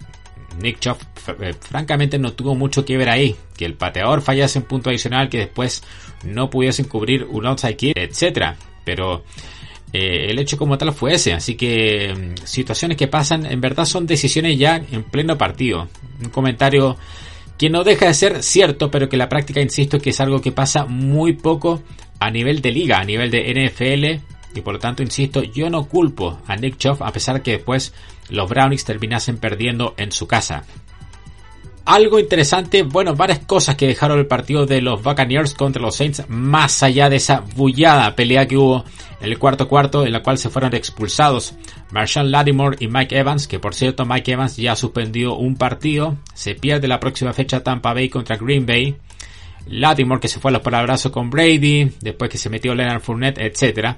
Nick 0.59 0.79
Chubb 0.79 0.97
eh, 1.39 1.53
francamente 1.53 2.17
no 2.17 2.33
tuvo 2.33 2.55
mucho 2.55 2.83
que 2.83 2.97
ver 2.97 3.09
ahí. 3.09 3.35
Que 3.55 3.65
el 3.65 3.75
pateador 3.75 4.21
fallase 4.21 4.59
en 4.59 4.65
punto 4.65 4.89
adicional, 4.89 5.29
que 5.29 5.39
después 5.39 5.83
no 6.23 6.49
pudiesen 6.49 6.85
cubrir 6.85 7.23
un 7.23 7.45
outside 7.45 7.77
kick, 7.77 7.97
etc. 7.97 8.55
Pero 8.83 9.23
eh, 9.95 10.29
el 10.29 10.39
hecho 10.39 10.57
como 10.57 10.77
tal 10.77 10.91
fue 10.93 11.13
ese. 11.13 11.33
Así 11.33 11.55
que 11.55 12.13
mm, 12.13 12.45
situaciones 12.45 12.97
que 12.97 13.07
pasan 13.07 13.45
en 13.45 13.61
verdad 13.61 13.85
son 13.85 14.05
decisiones 14.05 14.57
ya 14.57 14.75
en 14.75 15.03
pleno 15.03 15.37
partido. 15.37 15.87
Un 16.21 16.29
comentario 16.29 16.97
que 17.57 17.69
no 17.69 17.83
deja 17.83 18.07
de 18.07 18.13
ser 18.13 18.43
cierto, 18.43 18.91
pero 18.91 19.07
que 19.07 19.15
la 19.15 19.29
práctica, 19.29 19.61
insisto, 19.61 19.99
que 19.99 20.09
es 20.09 20.19
algo 20.19 20.41
que 20.41 20.51
pasa 20.51 20.85
muy 20.85 21.33
poco 21.33 21.81
a 22.19 22.29
nivel 22.29 22.61
de 22.61 22.71
liga, 22.71 22.99
a 22.99 23.05
nivel 23.05 23.31
de 23.31 23.53
NFL. 23.53 24.57
Y 24.57 24.61
por 24.61 24.73
lo 24.73 24.79
tanto, 24.79 25.01
insisto, 25.01 25.43
yo 25.43 25.69
no 25.69 25.87
culpo 25.87 26.39
a 26.45 26.55
Nick 26.55 26.77
Chubb 26.77 27.01
a 27.01 27.11
pesar 27.11 27.41
que 27.41 27.51
después 27.51 27.93
los 28.29 28.49
Brownies 28.49 28.83
terminasen 28.83 29.37
perdiendo 29.37 29.93
en 29.97 30.11
su 30.11 30.27
casa. 30.27 30.65
Algo 31.85 32.17
interesante, 32.17 32.81
bueno, 32.81 33.15
varias 33.15 33.39
cosas 33.39 33.75
que 33.75 33.85
dejaron 33.85 34.17
el 34.17 34.25
partido 34.25 34.65
de 34.65 34.81
los 34.81 35.03
Buccaneers 35.03 35.53
contra 35.53 35.79
los 35.79 35.95
Saints, 35.95 36.23
más 36.29 36.81
allá 36.81 37.09
de 37.09 37.17
esa 37.17 37.43
bullada 37.55 38.15
pelea 38.15 38.47
que 38.47 38.57
hubo 38.57 38.83
en 39.21 39.31
el 39.31 39.37
cuarto 39.37 39.67
cuarto, 39.67 40.03
en 40.03 40.11
la 40.11 40.23
cual 40.23 40.39
se 40.39 40.49
fueron 40.49 40.73
expulsados 40.73 41.53
Marshall 41.91 42.31
Lattimore 42.31 42.77
y 42.79 42.87
Mike 42.87 43.15
Evans, 43.15 43.47
que 43.47 43.59
por 43.59 43.75
cierto 43.75 44.03
Mike 44.03 44.31
Evans 44.31 44.57
ya 44.57 44.75
suspendió 44.75 45.35
un 45.35 45.57
partido, 45.57 46.17
se 46.33 46.55
pierde 46.55 46.87
la 46.87 46.99
próxima 46.99 47.33
fecha 47.33 47.61
Tampa 47.61 47.93
Bay 47.93 48.09
contra 48.09 48.37
Green 48.37 48.65
Bay. 48.65 48.95
Lattimore 49.67 50.19
que 50.19 50.27
se 50.27 50.39
fue 50.39 50.49
a 50.49 50.53
los 50.53 50.63
palabrazos 50.63 51.11
con 51.11 51.29
Brady, 51.29 51.91
después 52.01 52.31
que 52.31 52.39
se 52.39 52.49
metió 52.49 52.73
Leonard 52.73 53.01
Fournette, 53.01 53.39
etc. 53.39 53.95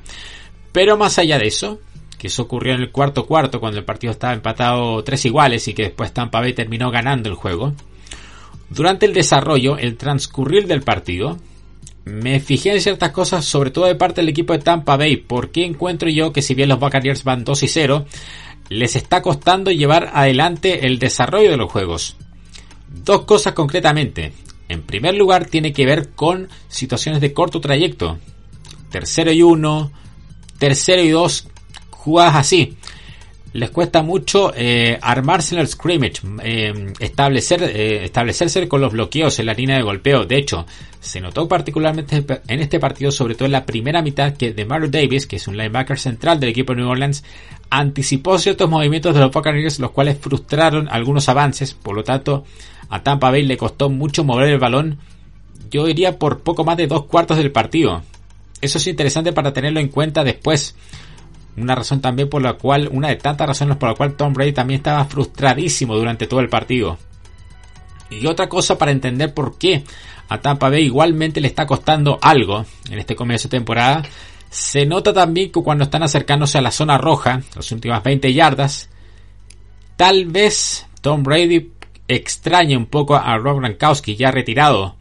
Pero 0.74 0.98
más 0.98 1.17
allá 1.20 1.39
de 1.39 1.48
eso, 1.48 1.79
que 2.18 2.28
eso 2.28 2.44
ocurrió 2.44 2.74
en 2.74 2.82
el 2.82 2.92
cuarto 2.92 3.26
cuarto 3.26 3.60
cuando 3.60 3.80
el 3.80 3.86
partido 3.86 4.12
estaba 4.12 4.34
empatado 4.34 5.04
tres 5.04 5.26
iguales 5.26 5.68
y 5.68 5.74
que 5.74 5.84
después 5.84 6.14
Tampa 6.14 6.40
Bay 6.40 6.54
terminó 6.54 6.90
ganando 6.90 7.30
el 7.30 7.36
juego. 7.36 7.74
Durante 8.70 9.06
el 9.06 9.14
desarrollo, 9.14 9.78
el 9.78 9.98
transcurrir 9.98 10.68
del 10.68 10.82
partido, 10.82 11.38
me 12.06 12.40
fijé 12.40 12.74
en 12.74 12.82
ciertas 12.82 13.12
cosas, 13.12 13.46
sobre 13.46 13.72
todo 13.72 13.86
de 13.86 13.96
parte 13.96 14.22
del 14.22 14.30
equipo 14.30 14.54
de 14.54 14.60
Tampa 14.60 14.98
Bay, 14.98 15.18
porque 15.18 15.66
encuentro 15.66 16.10
yo 16.10 16.34
que 16.34 16.42
si 16.42 16.56
bien 16.56 16.70
los 16.70 16.80
Buccaneers 16.80 17.24
van 17.24 17.44
2 17.44 17.64
y 17.64 17.68
0, 17.68 18.06
les 18.70 18.96
está 18.96 19.22
costando 19.22 19.72
llevar 19.72 20.12
adelante 20.14 20.88
el 20.88 21.00
desarrollo 21.00 21.52
de 21.52 21.58
los 21.58 21.72
juegos. 21.72 22.18
Dos 23.04 23.26
cosas 23.26 23.54
concretamente. 23.54 24.34
En 24.70 24.82
primer 24.82 25.16
lugar, 25.16 25.46
tiene 25.46 25.72
que 25.72 25.86
ver 25.86 26.10
con 26.10 26.50
situaciones 26.68 27.22
de 27.22 27.34
corto 27.34 27.62
trayecto. 27.62 28.18
Tercero 28.90 29.32
y 29.32 29.42
uno, 29.42 29.92
tercero 30.58 31.02
y 31.02 31.10
dos, 31.10 31.48
jugadas 32.08 32.38
así. 32.38 32.78
Les 33.52 33.70
cuesta 33.70 34.02
mucho 34.02 34.54
eh, 34.56 34.98
armarse 35.02 35.56
en 35.56 35.62
el 35.62 35.68
scrimmage, 35.68 36.22
eh, 36.44 36.94
establecer, 37.00 37.64
eh, 37.64 38.06
establecerse 38.06 38.68
con 38.68 38.82
los 38.82 38.94
bloqueos 38.94 39.40
en 39.40 39.46
la 39.46 39.54
línea 39.54 39.76
de 39.78 39.84
golpeo. 39.84 40.26
De 40.26 40.38
hecho, 40.38 40.66
se 41.02 41.20
notó 41.20 41.48
particularmente 41.48 42.24
en 42.48 42.60
este 42.60 42.80
partido, 42.80 43.12
sobre 43.12 43.36
todo 43.36 43.46
en 43.46 43.54
la 43.54 43.66
primera 43.66 44.02
mitad, 44.02 44.34
que 44.34 44.54
de 44.54 44.66
Mario 44.66 44.90
Davis, 44.90 45.28
que 45.28 45.38
es 45.38 45.48
un 45.48 45.58
linebacker 45.58 45.98
central 45.98 46.40
del 46.40 46.50
equipo 46.50 46.74
de 46.74 46.82
New 46.82 46.90
Orleans, 46.90 47.24
anticipó 47.70 48.38
ciertos 48.38 48.70
movimientos 48.70 49.14
de 49.14 49.22
los 49.22 49.32
Buccaneers, 49.32 49.80
los 49.80 49.92
cuales 49.92 50.18
frustraron 50.18 50.88
algunos 50.90 51.28
avances. 51.28 51.74
Por 51.74 51.96
lo 51.96 52.04
tanto, 52.04 52.46
a 52.90 53.02
Tampa 53.02 53.32
Bay 53.32 53.44
le 53.44 53.58
costó 53.58 53.90
mucho 53.90 54.24
mover 54.24 54.50
el 54.50 54.60
balón. 54.60 55.00
Yo 55.72 55.86
diría 55.86 56.20
por 56.20 56.40
poco 56.40 56.64
más 56.64 56.78
de 56.78 56.88
dos 56.88 57.06
cuartos 57.06 57.38
del 57.38 57.52
partido. 57.52 58.04
Eso 58.62 58.78
es 58.78 58.88
interesante 58.88 59.34
para 59.34 59.54
tenerlo 59.54 59.80
en 59.80 59.90
cuenta 59.90 60.24
después 60.24 60.76
una 61.58 61.76
razón 61.76 62.02
también 62.02 62.30
por 62.30 62.42
la 62.42 62.54
cual, 62.54 62.90
una 62.92 63.10
de 63.10 63.16
tantas 63.16 63.48
razones 63.48 63.78
por 63.78 63.90
la 63.90 63.96
cual 63.96 64.16
Tom 64.16 64.34
Brady 64.34 64.54
también 64.54 64.80
estaba 64.80 65.06
frustradísimo 65.06 65.96
durante 65.96 66.28
todo 66.28 66.40
el 66.40 66.50
partido. 66.50 66.98
Y 68.10 68.26
otra 68.28 68.48
cosa 68.48 68.78
para 68.78 68.92
entender 68.92 69.34
por 69.34 69.58
qué 69.58 69.84
a 70.30 70.40
Tampa 70.40 70.70
Bay 70.70 70.84
igualmente 70.84 71.42
le 71.42 71.48
está 71.48 71.66
costando 71.66 72.20
algo 72.22 72.66
en 72.90 73.00
este 73.00 73.16
comienzo 73.16 73.48
de 73.48 73.58
temporada. 73.58 74.04
Se 74.50 74.86
nota 74.86 75.13
también 75.13 75.52
que 75.52 75.62
cuando 75.62 75.84
están 75.86 76.04
acercándose 76.04 76.58
a 76.58 76.62
la 76.62 76.72
zona 76.72 76.98
roja, 76.98 77.41
las 77.56 77.72
últimas 77.72 78.04
20 78.04 78.34
yardas, 78.34 78.89
tal 79.96 80.26
vez 80.26 80.86
Tom 81.02 81.24
Brady 81.24 81.72
extraña 82.08 82.78
un 82.78 82.86
poco 82.86 83.15
a 83.15 83.38
Rob 83.38 83.58
Gronkowski 83.58 84.15
ya 84.15 84.32
retirado. 84.32 84.96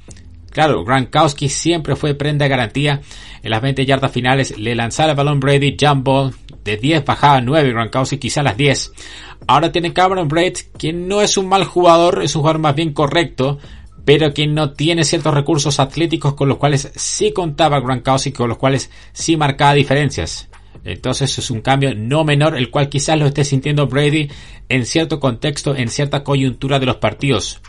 Claro, 0.50 0.84
Gronkowski 0.84 1.48
siempre 1.48 1.96
fue 1.96 2.14
prenda 2.14 2.44
de 2.44 2.48
garantía 2.48 3.02
en 3.42 3.50
las 3.50 3.60
20 3.60 3.84
yardas 3.84 4.10
finales. 4.10 4.58
Le 4.58 4.74
lanzaba 4.74 5.10
el 5.10 5.16
balón 5.16 5.38
Brady, 5.38 5.76
jump 5.78 6.04
ball, 6.04 6.34
de 6.66 6.76
10 6.76 7.04
bajaba 7.04 7.36
a 7.36 7.40
9 7.40 7.70
Gronkowski, 7.70 8.18
quizá 8.18 8.40
a 8.40 8.44
las 8.44 8.56
10. 8.58 8.92
Ahora 9.46 9.72
tiene 9.72 9.94
Cameron 9.94 10.28
Braid, 10.28 10.56
quien 10.76 11.08
no 11.08 11.22
es 11.22 11.38
un 11.38 11.48
mal 11.48 11.64
jugador, 11.64 12.22
es 12.22 12.34
un 12.34 12.42
jugador 12.42 12.60
más 12.60 12.74
bien 12.74 12.92
correcto, 12.92 13.58
pero 14.04 14.34
que 14.34 14.46
no 14.46 14.72
tiene 14.72 15.04
ciertos 15.04 15.32
recursos 15.32 15.80
atléticos 15.80 16.34
con 16.34 16.48
los 16.48 16.58
cuales 16.58 16.92
sí 16.94 17.32
contaba 17.32 17.80
Gronkowski, 17.80 18.32
con 18.32 18.48
los 18.48 18.58
cuales 18.58 18.90
sí 19.12 19.36
marcaba 19.36 19.74
diferencias. 19.74 20.48
Entonces 20.84 21.38
es 21.38 21.50
un 21.50 21.60
cambio 21.62 21.94
no 21.94 22.24
menor, 22.24 22.56
el 22.56 22.70
cual 22.70 22.88
quizás 22.88 23.18
lo 23.18 23.26
esté 23.26 23.44
sintiendo 23.44 23.86
Brady 23.86 24.28
en 24.68 24.86
cierto 24.86 25.18
contexto, 25.18 25.74
en 25.74 25.88
cierta 25.88 26.22
coyuntura 26.22 26.78
de 26.78 26.86
los 26.86 26.96
partidos. 26.96 27.60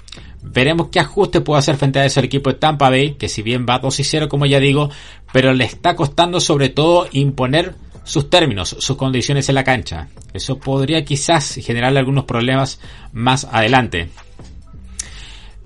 Veremos 0.43 0.89
qué 0.89 0.99
ajuste 0.99 1.41
puede 1.41 1.59
hacer 1.59 1.77
frente 1.77 1.99
a 1.99 2.05
ese 2.05 2.19
equipo 2.19 2.51
de 2.51 2.59
Tampa 2.59 2.89
Bay, 2.89 3.15
que 3.15 3.27
si 3.27 3.41
bien 3.41 3.65
va 3.67 3.79
2 3.79 3.99
y 3.99 4.03
0 4.03 4.29
como 4.29 4.45
ya 4.45 4.59
digo, 4.59 4.89
pero 5.33 5.53
le 5.53 5.65
está 5.65 5.95
costando 5.95 6.39
sobre 6.39 6.69
todo 6.69 7.07
imponer 7.11 7.75
sus 8.07 8.29
términos, 8.29 8.75
sus 8.79 8.95
condiciones 8.95 9.49
en 9.49 9.55
la 9.55 9.65
cancha. 9.65 10.07
Eso 10.33 10.57
podría 10.57 11.03
quizás 11.03 11.59
generarle 11.61 11.99
algunos 11.99 12.23
problemas 12.23 12.79
más 13.11 13.45
adelante. 13.51 14.09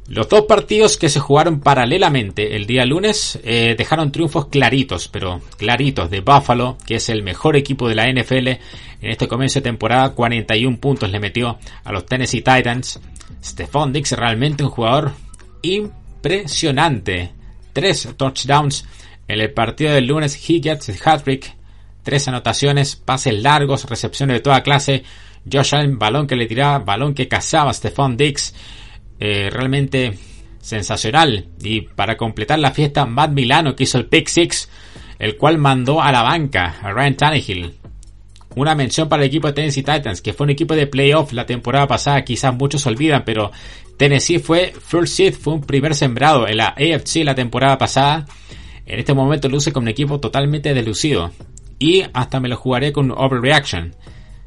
Los 0.08 0.28
dos 0.28 0.46
partidos 0.46 0.98
que 0.98 1.08
se 1.08 1.20
jugaron 1.20 1.62
paralelamente 1.62 2.56
el 2.56 2.66
día 2.66 2.84
lunes 2.84 3.40
eh, 3.44 3.76
dejaron 3.78 4.12
triunfos 4.12 4.48
claritos, 4.48 5.08
pero 5.08 5.40
claritos 5.58 6.10
de 6.10 6.20
Buffalo, 6.20 6.78
que 6.86 6.96
es 6.96 7.10
el 7.10 7.24
mejor 7.24 7.56
equipo 7.56 7.88
de 7.88 7.96
la 7.96 8.12
NFL 8.12 8.48
en 8.48 8.60
este 9.02 9.28
comienzo 9.28 9.60
de 9.60 9.64
temporada. 9.64 10.10
41 10.10 10.80
puntos 10.80 11.12
le 11.12 11.20
metió 11.20 11.60
a 11.84 11.92
los 11.92 12.06
Tennessee 12.08 12.42
Titans. 12.42 13.00
Stephon 13.42 13.94
Dix 13.94 14.12
realmente 14.14 14.64
un 14.64 14.72
jugador 14.72 15.12
impresionante. 15.62 17.32
Tres 17.72 18.10
touchdowns 18.18 18.86
en 19.28 19.40
el 19.40 19.54
partido 19.54 19.94
del 19.94 20.08
lunes. 20.08 20.36
Gets 20.36 20.90
hat-trick 21.06 21.61
Tres 22.04 22.28
anotaciones, 22.28 22.96
pases 22.96 23.42
largos, 23.42 23.86
recepciones 23.86 24.36
de 24.36 24.42
toda 24.42 24.64
clase. 24.64 25.04
Josh 25.52 25.76
Allen, 25.76 26.00
balón 26.00 26.28
que 26.28 26.36
le 26.36 26.48
tiraba, 26.48 26.80
balón 26.80 27.14
que 27.14 27.28
cazaba 27.28 27.74
Stephon 27.74 28.18
Dix. 28.18 28.54
Eh, 29.20 29.50
realmente 29.52 30.18
sensacional. 30.62 31.48
Y 31.62 31.82
para 31.82 32.18
completar 32.18 32.60
la 32.60 32.72
fiesta, 32.72 33.06
Matt 33.06 33.32
Milano 33.32 33.76
que 33.76 33.84
hizo 33.84 33.98
el 33.98 34.08
pick 34.08 34.28
six, 34.28 34.70
el 35.20 35.38
cual 35.38 35.58
mandó 35.58 36.02
a 36.02 36.12
la 36.12 36.24
banca 36.24 36.78
a 36.82 36.92
Ryan 36.92 37.18
Tannehill. 37.18 37.74
Una 38.56 38.76
mención 38.76 39.08
para 39.08 39.24
el 39.24 39.30
equipo 39.30 39.48
de 39.48 39.54
Tennessee 39.54 39.84
Titans, 39.84 40.22
que 40.22 40.34
fue 40.34 40.46
un 40.46 40.50
equipo 40.50 40.76
de 40.76 40.88
playoff 40.88 41.32
la 41.34 41.46
temporada 41.46 41.88
pasada, 41.88 42.24
quizás 42.24 42.54
muchos 42.54 42.86
olvidan, 42.86 43.24
pero 43.26 43.52
Tennessee 43.98 44.40
fue 44.40 44.74
first 44.74 45.14
seed, 45.14 45.34
fue 45.36 45.54
un 45.54 45.62
primer 45.62 45.96
sembrado 45.96 46.48
en 46.48 46.58
la 46.58 46.70
AFC 46.70 47.24
la 47.24 47.36
temporada 47.36 47.78
pasada. 47.78 48.26
En 48.86 49.00
este 49.00 49.14
momento 49.14 49.48
luce 49.48 49.72
como 49.72 49.86
un 49.86 49.90
equipo 49.90 50.20
totalmente 50.20 50.74
delucido 50.74 51.32
y 51.82 52.04
hasta 52.14 52.40
me 52.40 52.48
lo 52.48 52.58
jugaré 52.58 52.94
con 52.94 53.10
overreaction. 53.10 53.96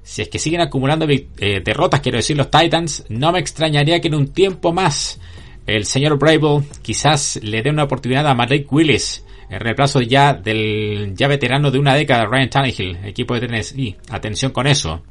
Si 0.04 0.22
es 0.22 0.28
que 0.28 0.38
siguen 0.38 0.60
acumulando 0.60 1.04
eh, 1.08 1.60
derrotas, 1.64 2.00
quiero 2.00 2.18
decir, 2.18 2.36
los 2.36 2.48
Titans, 2.48 3.04
no 3.08 3.32
me 3.32 3.40
extrañaría 3.40 4.00
que 4.00 4.06
en 4.06 4.14
un 4.14 4.28
tiempo 4.28 4.72
más 4.72 5.20
el 5.66 5.84
señor 5.84 6.16
Brable 6.16 6.62
quizás 6.82 7.40
le 7.42 7.62
dé 7.62 7.70
una 7.70 7.84
oportunidad 7.84 8.28
a 8.28 8.34
Malik 8.34 8.72
Willis, 8.72 9.24
el 9.50 9.58
reemplazo 9.58 10.00
ya 10.00 10.32
del 10.32 11.14
ya 11.16 11.26
veterano 11.26 11.72
de 11.72 11.78
una 11.80 11.96
década, 11.96 12.26
Ryan 12.26 12.50
Tannehill, 12.50 12.98
equipo 13.04 13.34
de 13.34 13.40
Tennessee. 13.40 13.96
Atención 14.10 14.52
con 14.52 14.68
eso. 14.68 15.02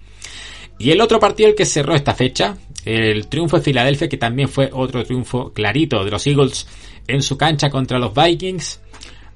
Y 0.79 0.91
el 0.91 1.01
otro 1.01 1.19
partido 1.19 1.49
el 1.49 1.55
que 1.55 1.65
cerró 1.65 1.93
esta 1.93 2.13
fecha, 2.13 2.55
el 2.85 3.27
triunfo 3.27 3.57
de 3.57 3.63
Filadelfia, 3.63 4.07
que 4.07 4.17
también 4.17 4.47
fue 4.47 4.69
otro 4.71 5.03
triunfo 5.03 5.51
clarito 5.51 6.05
de 6.05 6.11
los 6.11 6.25
Eagles 6.25 6.67
en 7.05 7.21
su 7.21 7.37
cancha 7.37 7.69
contra 7.69 7.99
los 7.99 8.13
Vikings. 8.13 8.79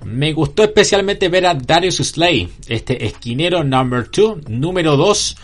Me 0.05 0.33
gustó 0.33 0.63
especialmente 0.63 1.29
ver 1.29 1.45
a 1.45 1.53
Darius 1.53 1.97
Slay, 1.97 2.49
este 2.67 3.05
esquinero 3.05 3.63
number 3.63 4.09
2, 4.09 4.49
número 4.49 4.95
2, 4.95 5.37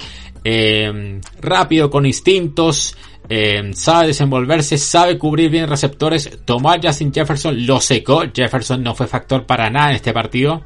eh, 0.46 1.20
rápido, 1.42 1.90
con 1.90 2.06
instintos, 2.06 2.96
eh, 3.30 3.72
sabe 3.74 4.08
desenvolverse, 4.08 4.78
sabe 4.78 5.18
cubrir 5.18 5.50
bien 5.50 5.68
receptores. 5.68 6.40
Tomar 6.46 6.86
Justin 6.86 7.14
Jefferson 7.14 7.66
lo 7.66 7.80
secó. 7.80 8.24
Jefferson 8.34 8.84
no 8.84 8.96
fue 8.96 9.08
factor 9.08 9.46
para 9.46 9.70
nada 9.70 9.90
en 9.90 9.96
este 9.96 10.14
partido. 10.14 10.64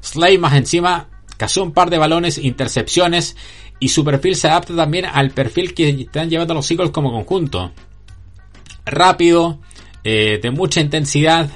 Slay 0.00 0.38
más 0.38 0.54
encima 0.54 1.08
cazó 1.36 1.62
un 1.62 1.72
par 1.72 1.90
de 1.90 1.98
balones, 1.98 2.38
intercepciones 2.38 3.36
y 3.80 3.88
su 3.88 4.04
perfil 4.04 4.36
se 4.36 4.48
adapta 4.48 4.76
también 4.76 5.06
al 5.06 5.30
perfil 5.30 5.74
que 5.74 5.88
están 5.88 6.30
llevando 6.30 6.54
los 6.54 6.70
Eagles 6.70 6.90
como 6.90 7.10
conjunto. 7.10 7.72
Rápido, 8.84 9.58
eh, 10.04 10.38
de 10.40 10.50
mucha 10.50 10.80
intensidad, 10.80 11.50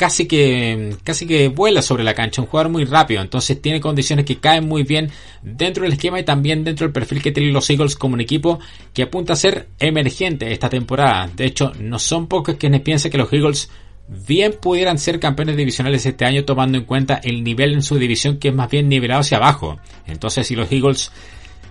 casi 0.00 0.26
que, 0.26 0.96
casi 1.04 1.26
que 1.26 1.48
vuela 1.48 1.82
sobre 1.82 2.04
la 2.04 2.14
cancha, 2.14 2.40
un 2.40 2.48
jugador 2.48 2.72
muy 2.72 2.86
rápido, 2.86 3.20
entonces 3.20 3.60
tiene 3.60 3.82
condiciones 3.82 4.24
que 4.24 4.38
caen 4.38 4.66
muy 4.66 4.82
bien 4.82 5.10
dentro 5.42 5.82
del 5.82 5.92
esquema 5.92 6.18
y 6.18 6.24
también 6.24 6.64
dentro 6.64 6.86
del 6.86 6.92
perfil 6.94 7.20
que 7.20 7.32
tienen 7.32 7.52
los 7.52 7.68
Eagles 7.68 7.96
como 7.96 8.14
un 8.14 8.22
equipo 8.22 8.58
que 8.94 9.02
apunta 9.02 9.34
a 9.34 9.36
ser 9.36 9.68
emergente 9.78 10.50
esta 10.52 10.70
temporada. 10.70 11.28
De 11.36 11.44
hecho, 11.44 11.74
no 11.78 11.98
son 11.98 12.28
pocos 12.28 12.56
quienes 12.56 12.80
piensan 12.80 13.10
que 13.10 13.18
los 13.18 13.30
Eagles 13.30 13.68
bien 14.08 14.54
pudieran 14.58 14.96
ser 14.96 15.20
campeones 15.20 15.58
divisionales 15.58 16.06
este 16.06 16.24
año 16.24 16.46
tomando 16.46 16.78
en 16.78 16.84
cuenta 16.84 17.20
el 17.22 17.44
nivel 17.44 17.74
en 17.74 17.82
su 17.82 17.98
división 17.98 18.38
que 18.38 18.48
es 18.48 18.54
más 18.54 18.70
bien 18.70 18.88
nivelado 18.88 19.20
hacia 19.20 19.36
abajo. 19.36 19.78
Entonces, 20.06 20.46
si 20.46 20.56
los 20.56 20.72
Eagles 20.72 21.12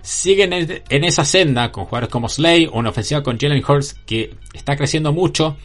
siguen 0.02 0.52
en 0.52 1.02
esa 1.04 1.24
senda 1.24 1.72
con 1.72 1.86
jugadores 1.86 2.10
como 2.10 2.28
Slay 2.28 2.66
o 2.66 2.78
una 2.78 2.90
ofensiva 2.90 3.24
con 3.24 3.40
Jalen 3.40 3.64
Hurts 3.68 3.96
que 4.06 4.36
está 4.54 4.76
creciendo 4.76 5.12
mucho, 5.12 5.56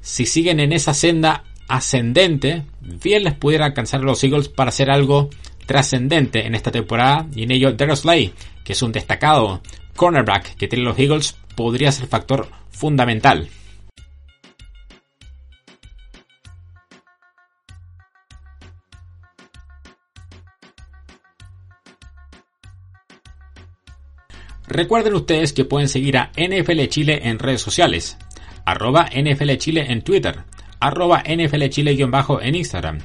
si 0.00 0.24
siguen 0.24 0.58
en 0.60 0.72
esa 0.72 0.94
senda 0.94 1.44
ascendente, 1.68 2.64
bien 2.80 3.24
les 3.24 3.34
pudiera 3.34 3.66
alcanzar 3.66 4.00
a 4.00 4.04
los 4.04 4.22
Eagles 4.22 4.48
para 4.48 4.68
hacer 4.68 4.90
algo 4.90 5.30
trascendente 5.66 6.46
en 6.46 6.54
esta 6.54 6.70
temporada 6.70 7.26
y 7.34 7.44
en 7.44 7.50
ello 7.50 7.72
Darius 7.72 8.00
Slay, 8.00 8.32
que 8.64 8.74
es 8.74 8.82
un 8.82 8.92
destacado 8.92 9.62
cornerback 9.96 10.56
que 10.56 10.68
tienen 10.68 10.86
los 10.86 10.98
Eagles, 10.98 11.36
podría 11.54 11.92
ser 11.92 12.06
factor 12.06 12.48
fundamental. 12.70 13.48
Recuerden 24.66 25.14
ustedes 25.14 25.52
que 25.52 25.64
pueden 25.64 25.88
seguir 25.88 26.16
a 26.16 26.32
NFL 26.36 26.86
Chile 26.88 27.20
en 27.24 27.38
redes 27.38 27.60
sociales, 27.60 28.16
arroba 28.64 29.06
NFL 29.14 29.56
Chile 29.58 29.86
en 29.88 30.02
Twitter, 30.02 30.42
arroba 30.84 31.22
NFL 31.26 31.68
Chile-bajo 31.70 32.42
en 32.42 32.56
Instagram. 32.56 32.98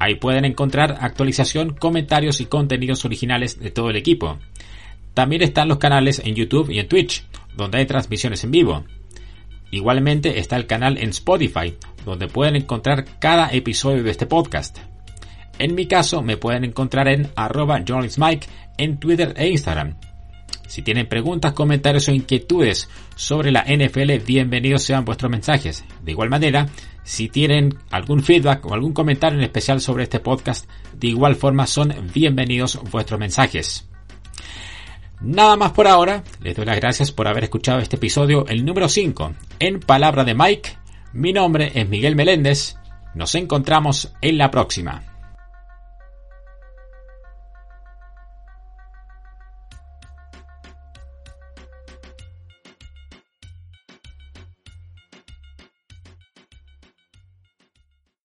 Ahí 0.00 0.16
pueden 0.16 0.44
encontrar 0.44 0.96
actualización, 1.00 1.74
comentarios 1.74 2.40
y 2.40 2.46
contenidos 2.46 3.04
originales 3.04 3.60
de 3.60 3.70
todo 3.70 3.90
el 3.90 3.96
equipo. 3.96 4.38
También 5.14 5.42
están 5.42 5.68
los 5.68 5.78
canales 5.78 6.20
en 6.24 6.34
YouTube 6.34 6.70
y 6.70 6.80
en 6.80 6.88
Twitch, 6.88 7.24
donde 7.56 7.78
hay 7.78 7.86
transmisiones 7.86 8.42
en 8.42 8.50
vivo. 8.50 8.84
Igualmente 9.70 10.40
está 10.40 10.56
el 10.56 10.66
canal 10.66 10.98
en 10.98 11.10
Spotify, 11.10 11.76
donde 12.04 12.26
pueden 12.26 12.56
encontrar 12.56 13.04
cada 13.20 13.52
episodio 13.52 14.02
de 14.02 14.10
este 14.10 14.26
podcast. 14.26 14.78
En 15.60 15.76
mi 15.76 15.86
caso 15.86 16.22
me 16.22 16.36
pueden 16.36 16.64
encontrar 16.64 17.06
en 17.06 17.28
arroba 17.36 17.78
Mike 17.78 18.48
en 18.76 18.98
Twitter 18.98 19.34
e 19.36 19.50
Instagram. 19.50 20.09
Si 20.70 20.82
tienen 20.82 21.08
preguntas, 21.08 21.52
comentarios 21.52 22.06
o 22.06 22.12
inquietudes 22.12 22.88
sobre 23.16 23.50
la 23.50 23.64
NFL, 23.64 24.24
bienvenidos 24.24 24.84
sean 24.84 25.04
vuestros 25.04 25.28
mensajes. 25.28 25.84
De 26.00 26.12
igual 26.12 26.30
manera, 26.30 26.68
si 27.02 27.28
tienen 27.28 27.76
algún 27.90 28.22
feedback 28.22 28.64
o 28.66 28.72
algún 28.72 28.92
comentario 28.92 29.36
en 29.36 29.42
especial 29.42 29.80
sobre 29.80 30.04
este 30.04 30.20
podcast, 30.20 30.70
de 30.92 31.08
igual 31.08 31.34
forma 31.34 31.66
son 31.66 31.92
bienvenidos 32.14 32.78
vuestros 32.92 33.18
mensajes. 33.18 33.88
Nada 35.20 35.56
más 35.56 35.72
por 35.72 35.88
ahora, 35.88 36.22
les 36.40 36.54
doy 36.54 36.66
las 36.66 36.76
gracias 36.76 37.10
por 37.10 37.26
haber 37.26 37.42
escuchado 37.42 37.80
este 37.80 37.96
episodio, 37.96 38.46
el 38.46 38.64
número 38.64 38.88
5, 38.88 39.34
en 39.58 39.80
Palabra 39.80 40.22
de 40.22 40.36
Mike. 40.36 40.70
Mi 41.14 41.32
nombre 41.32 41.72
es 41.74 41.88
Miguel 41.88 42.14
Meléndez, 42.14 42.76
nos 43.16 43.34
encontramos 43.34 44.12
en 44.20 44.38
la 44.38 44.52
próxima. 44.52 45.09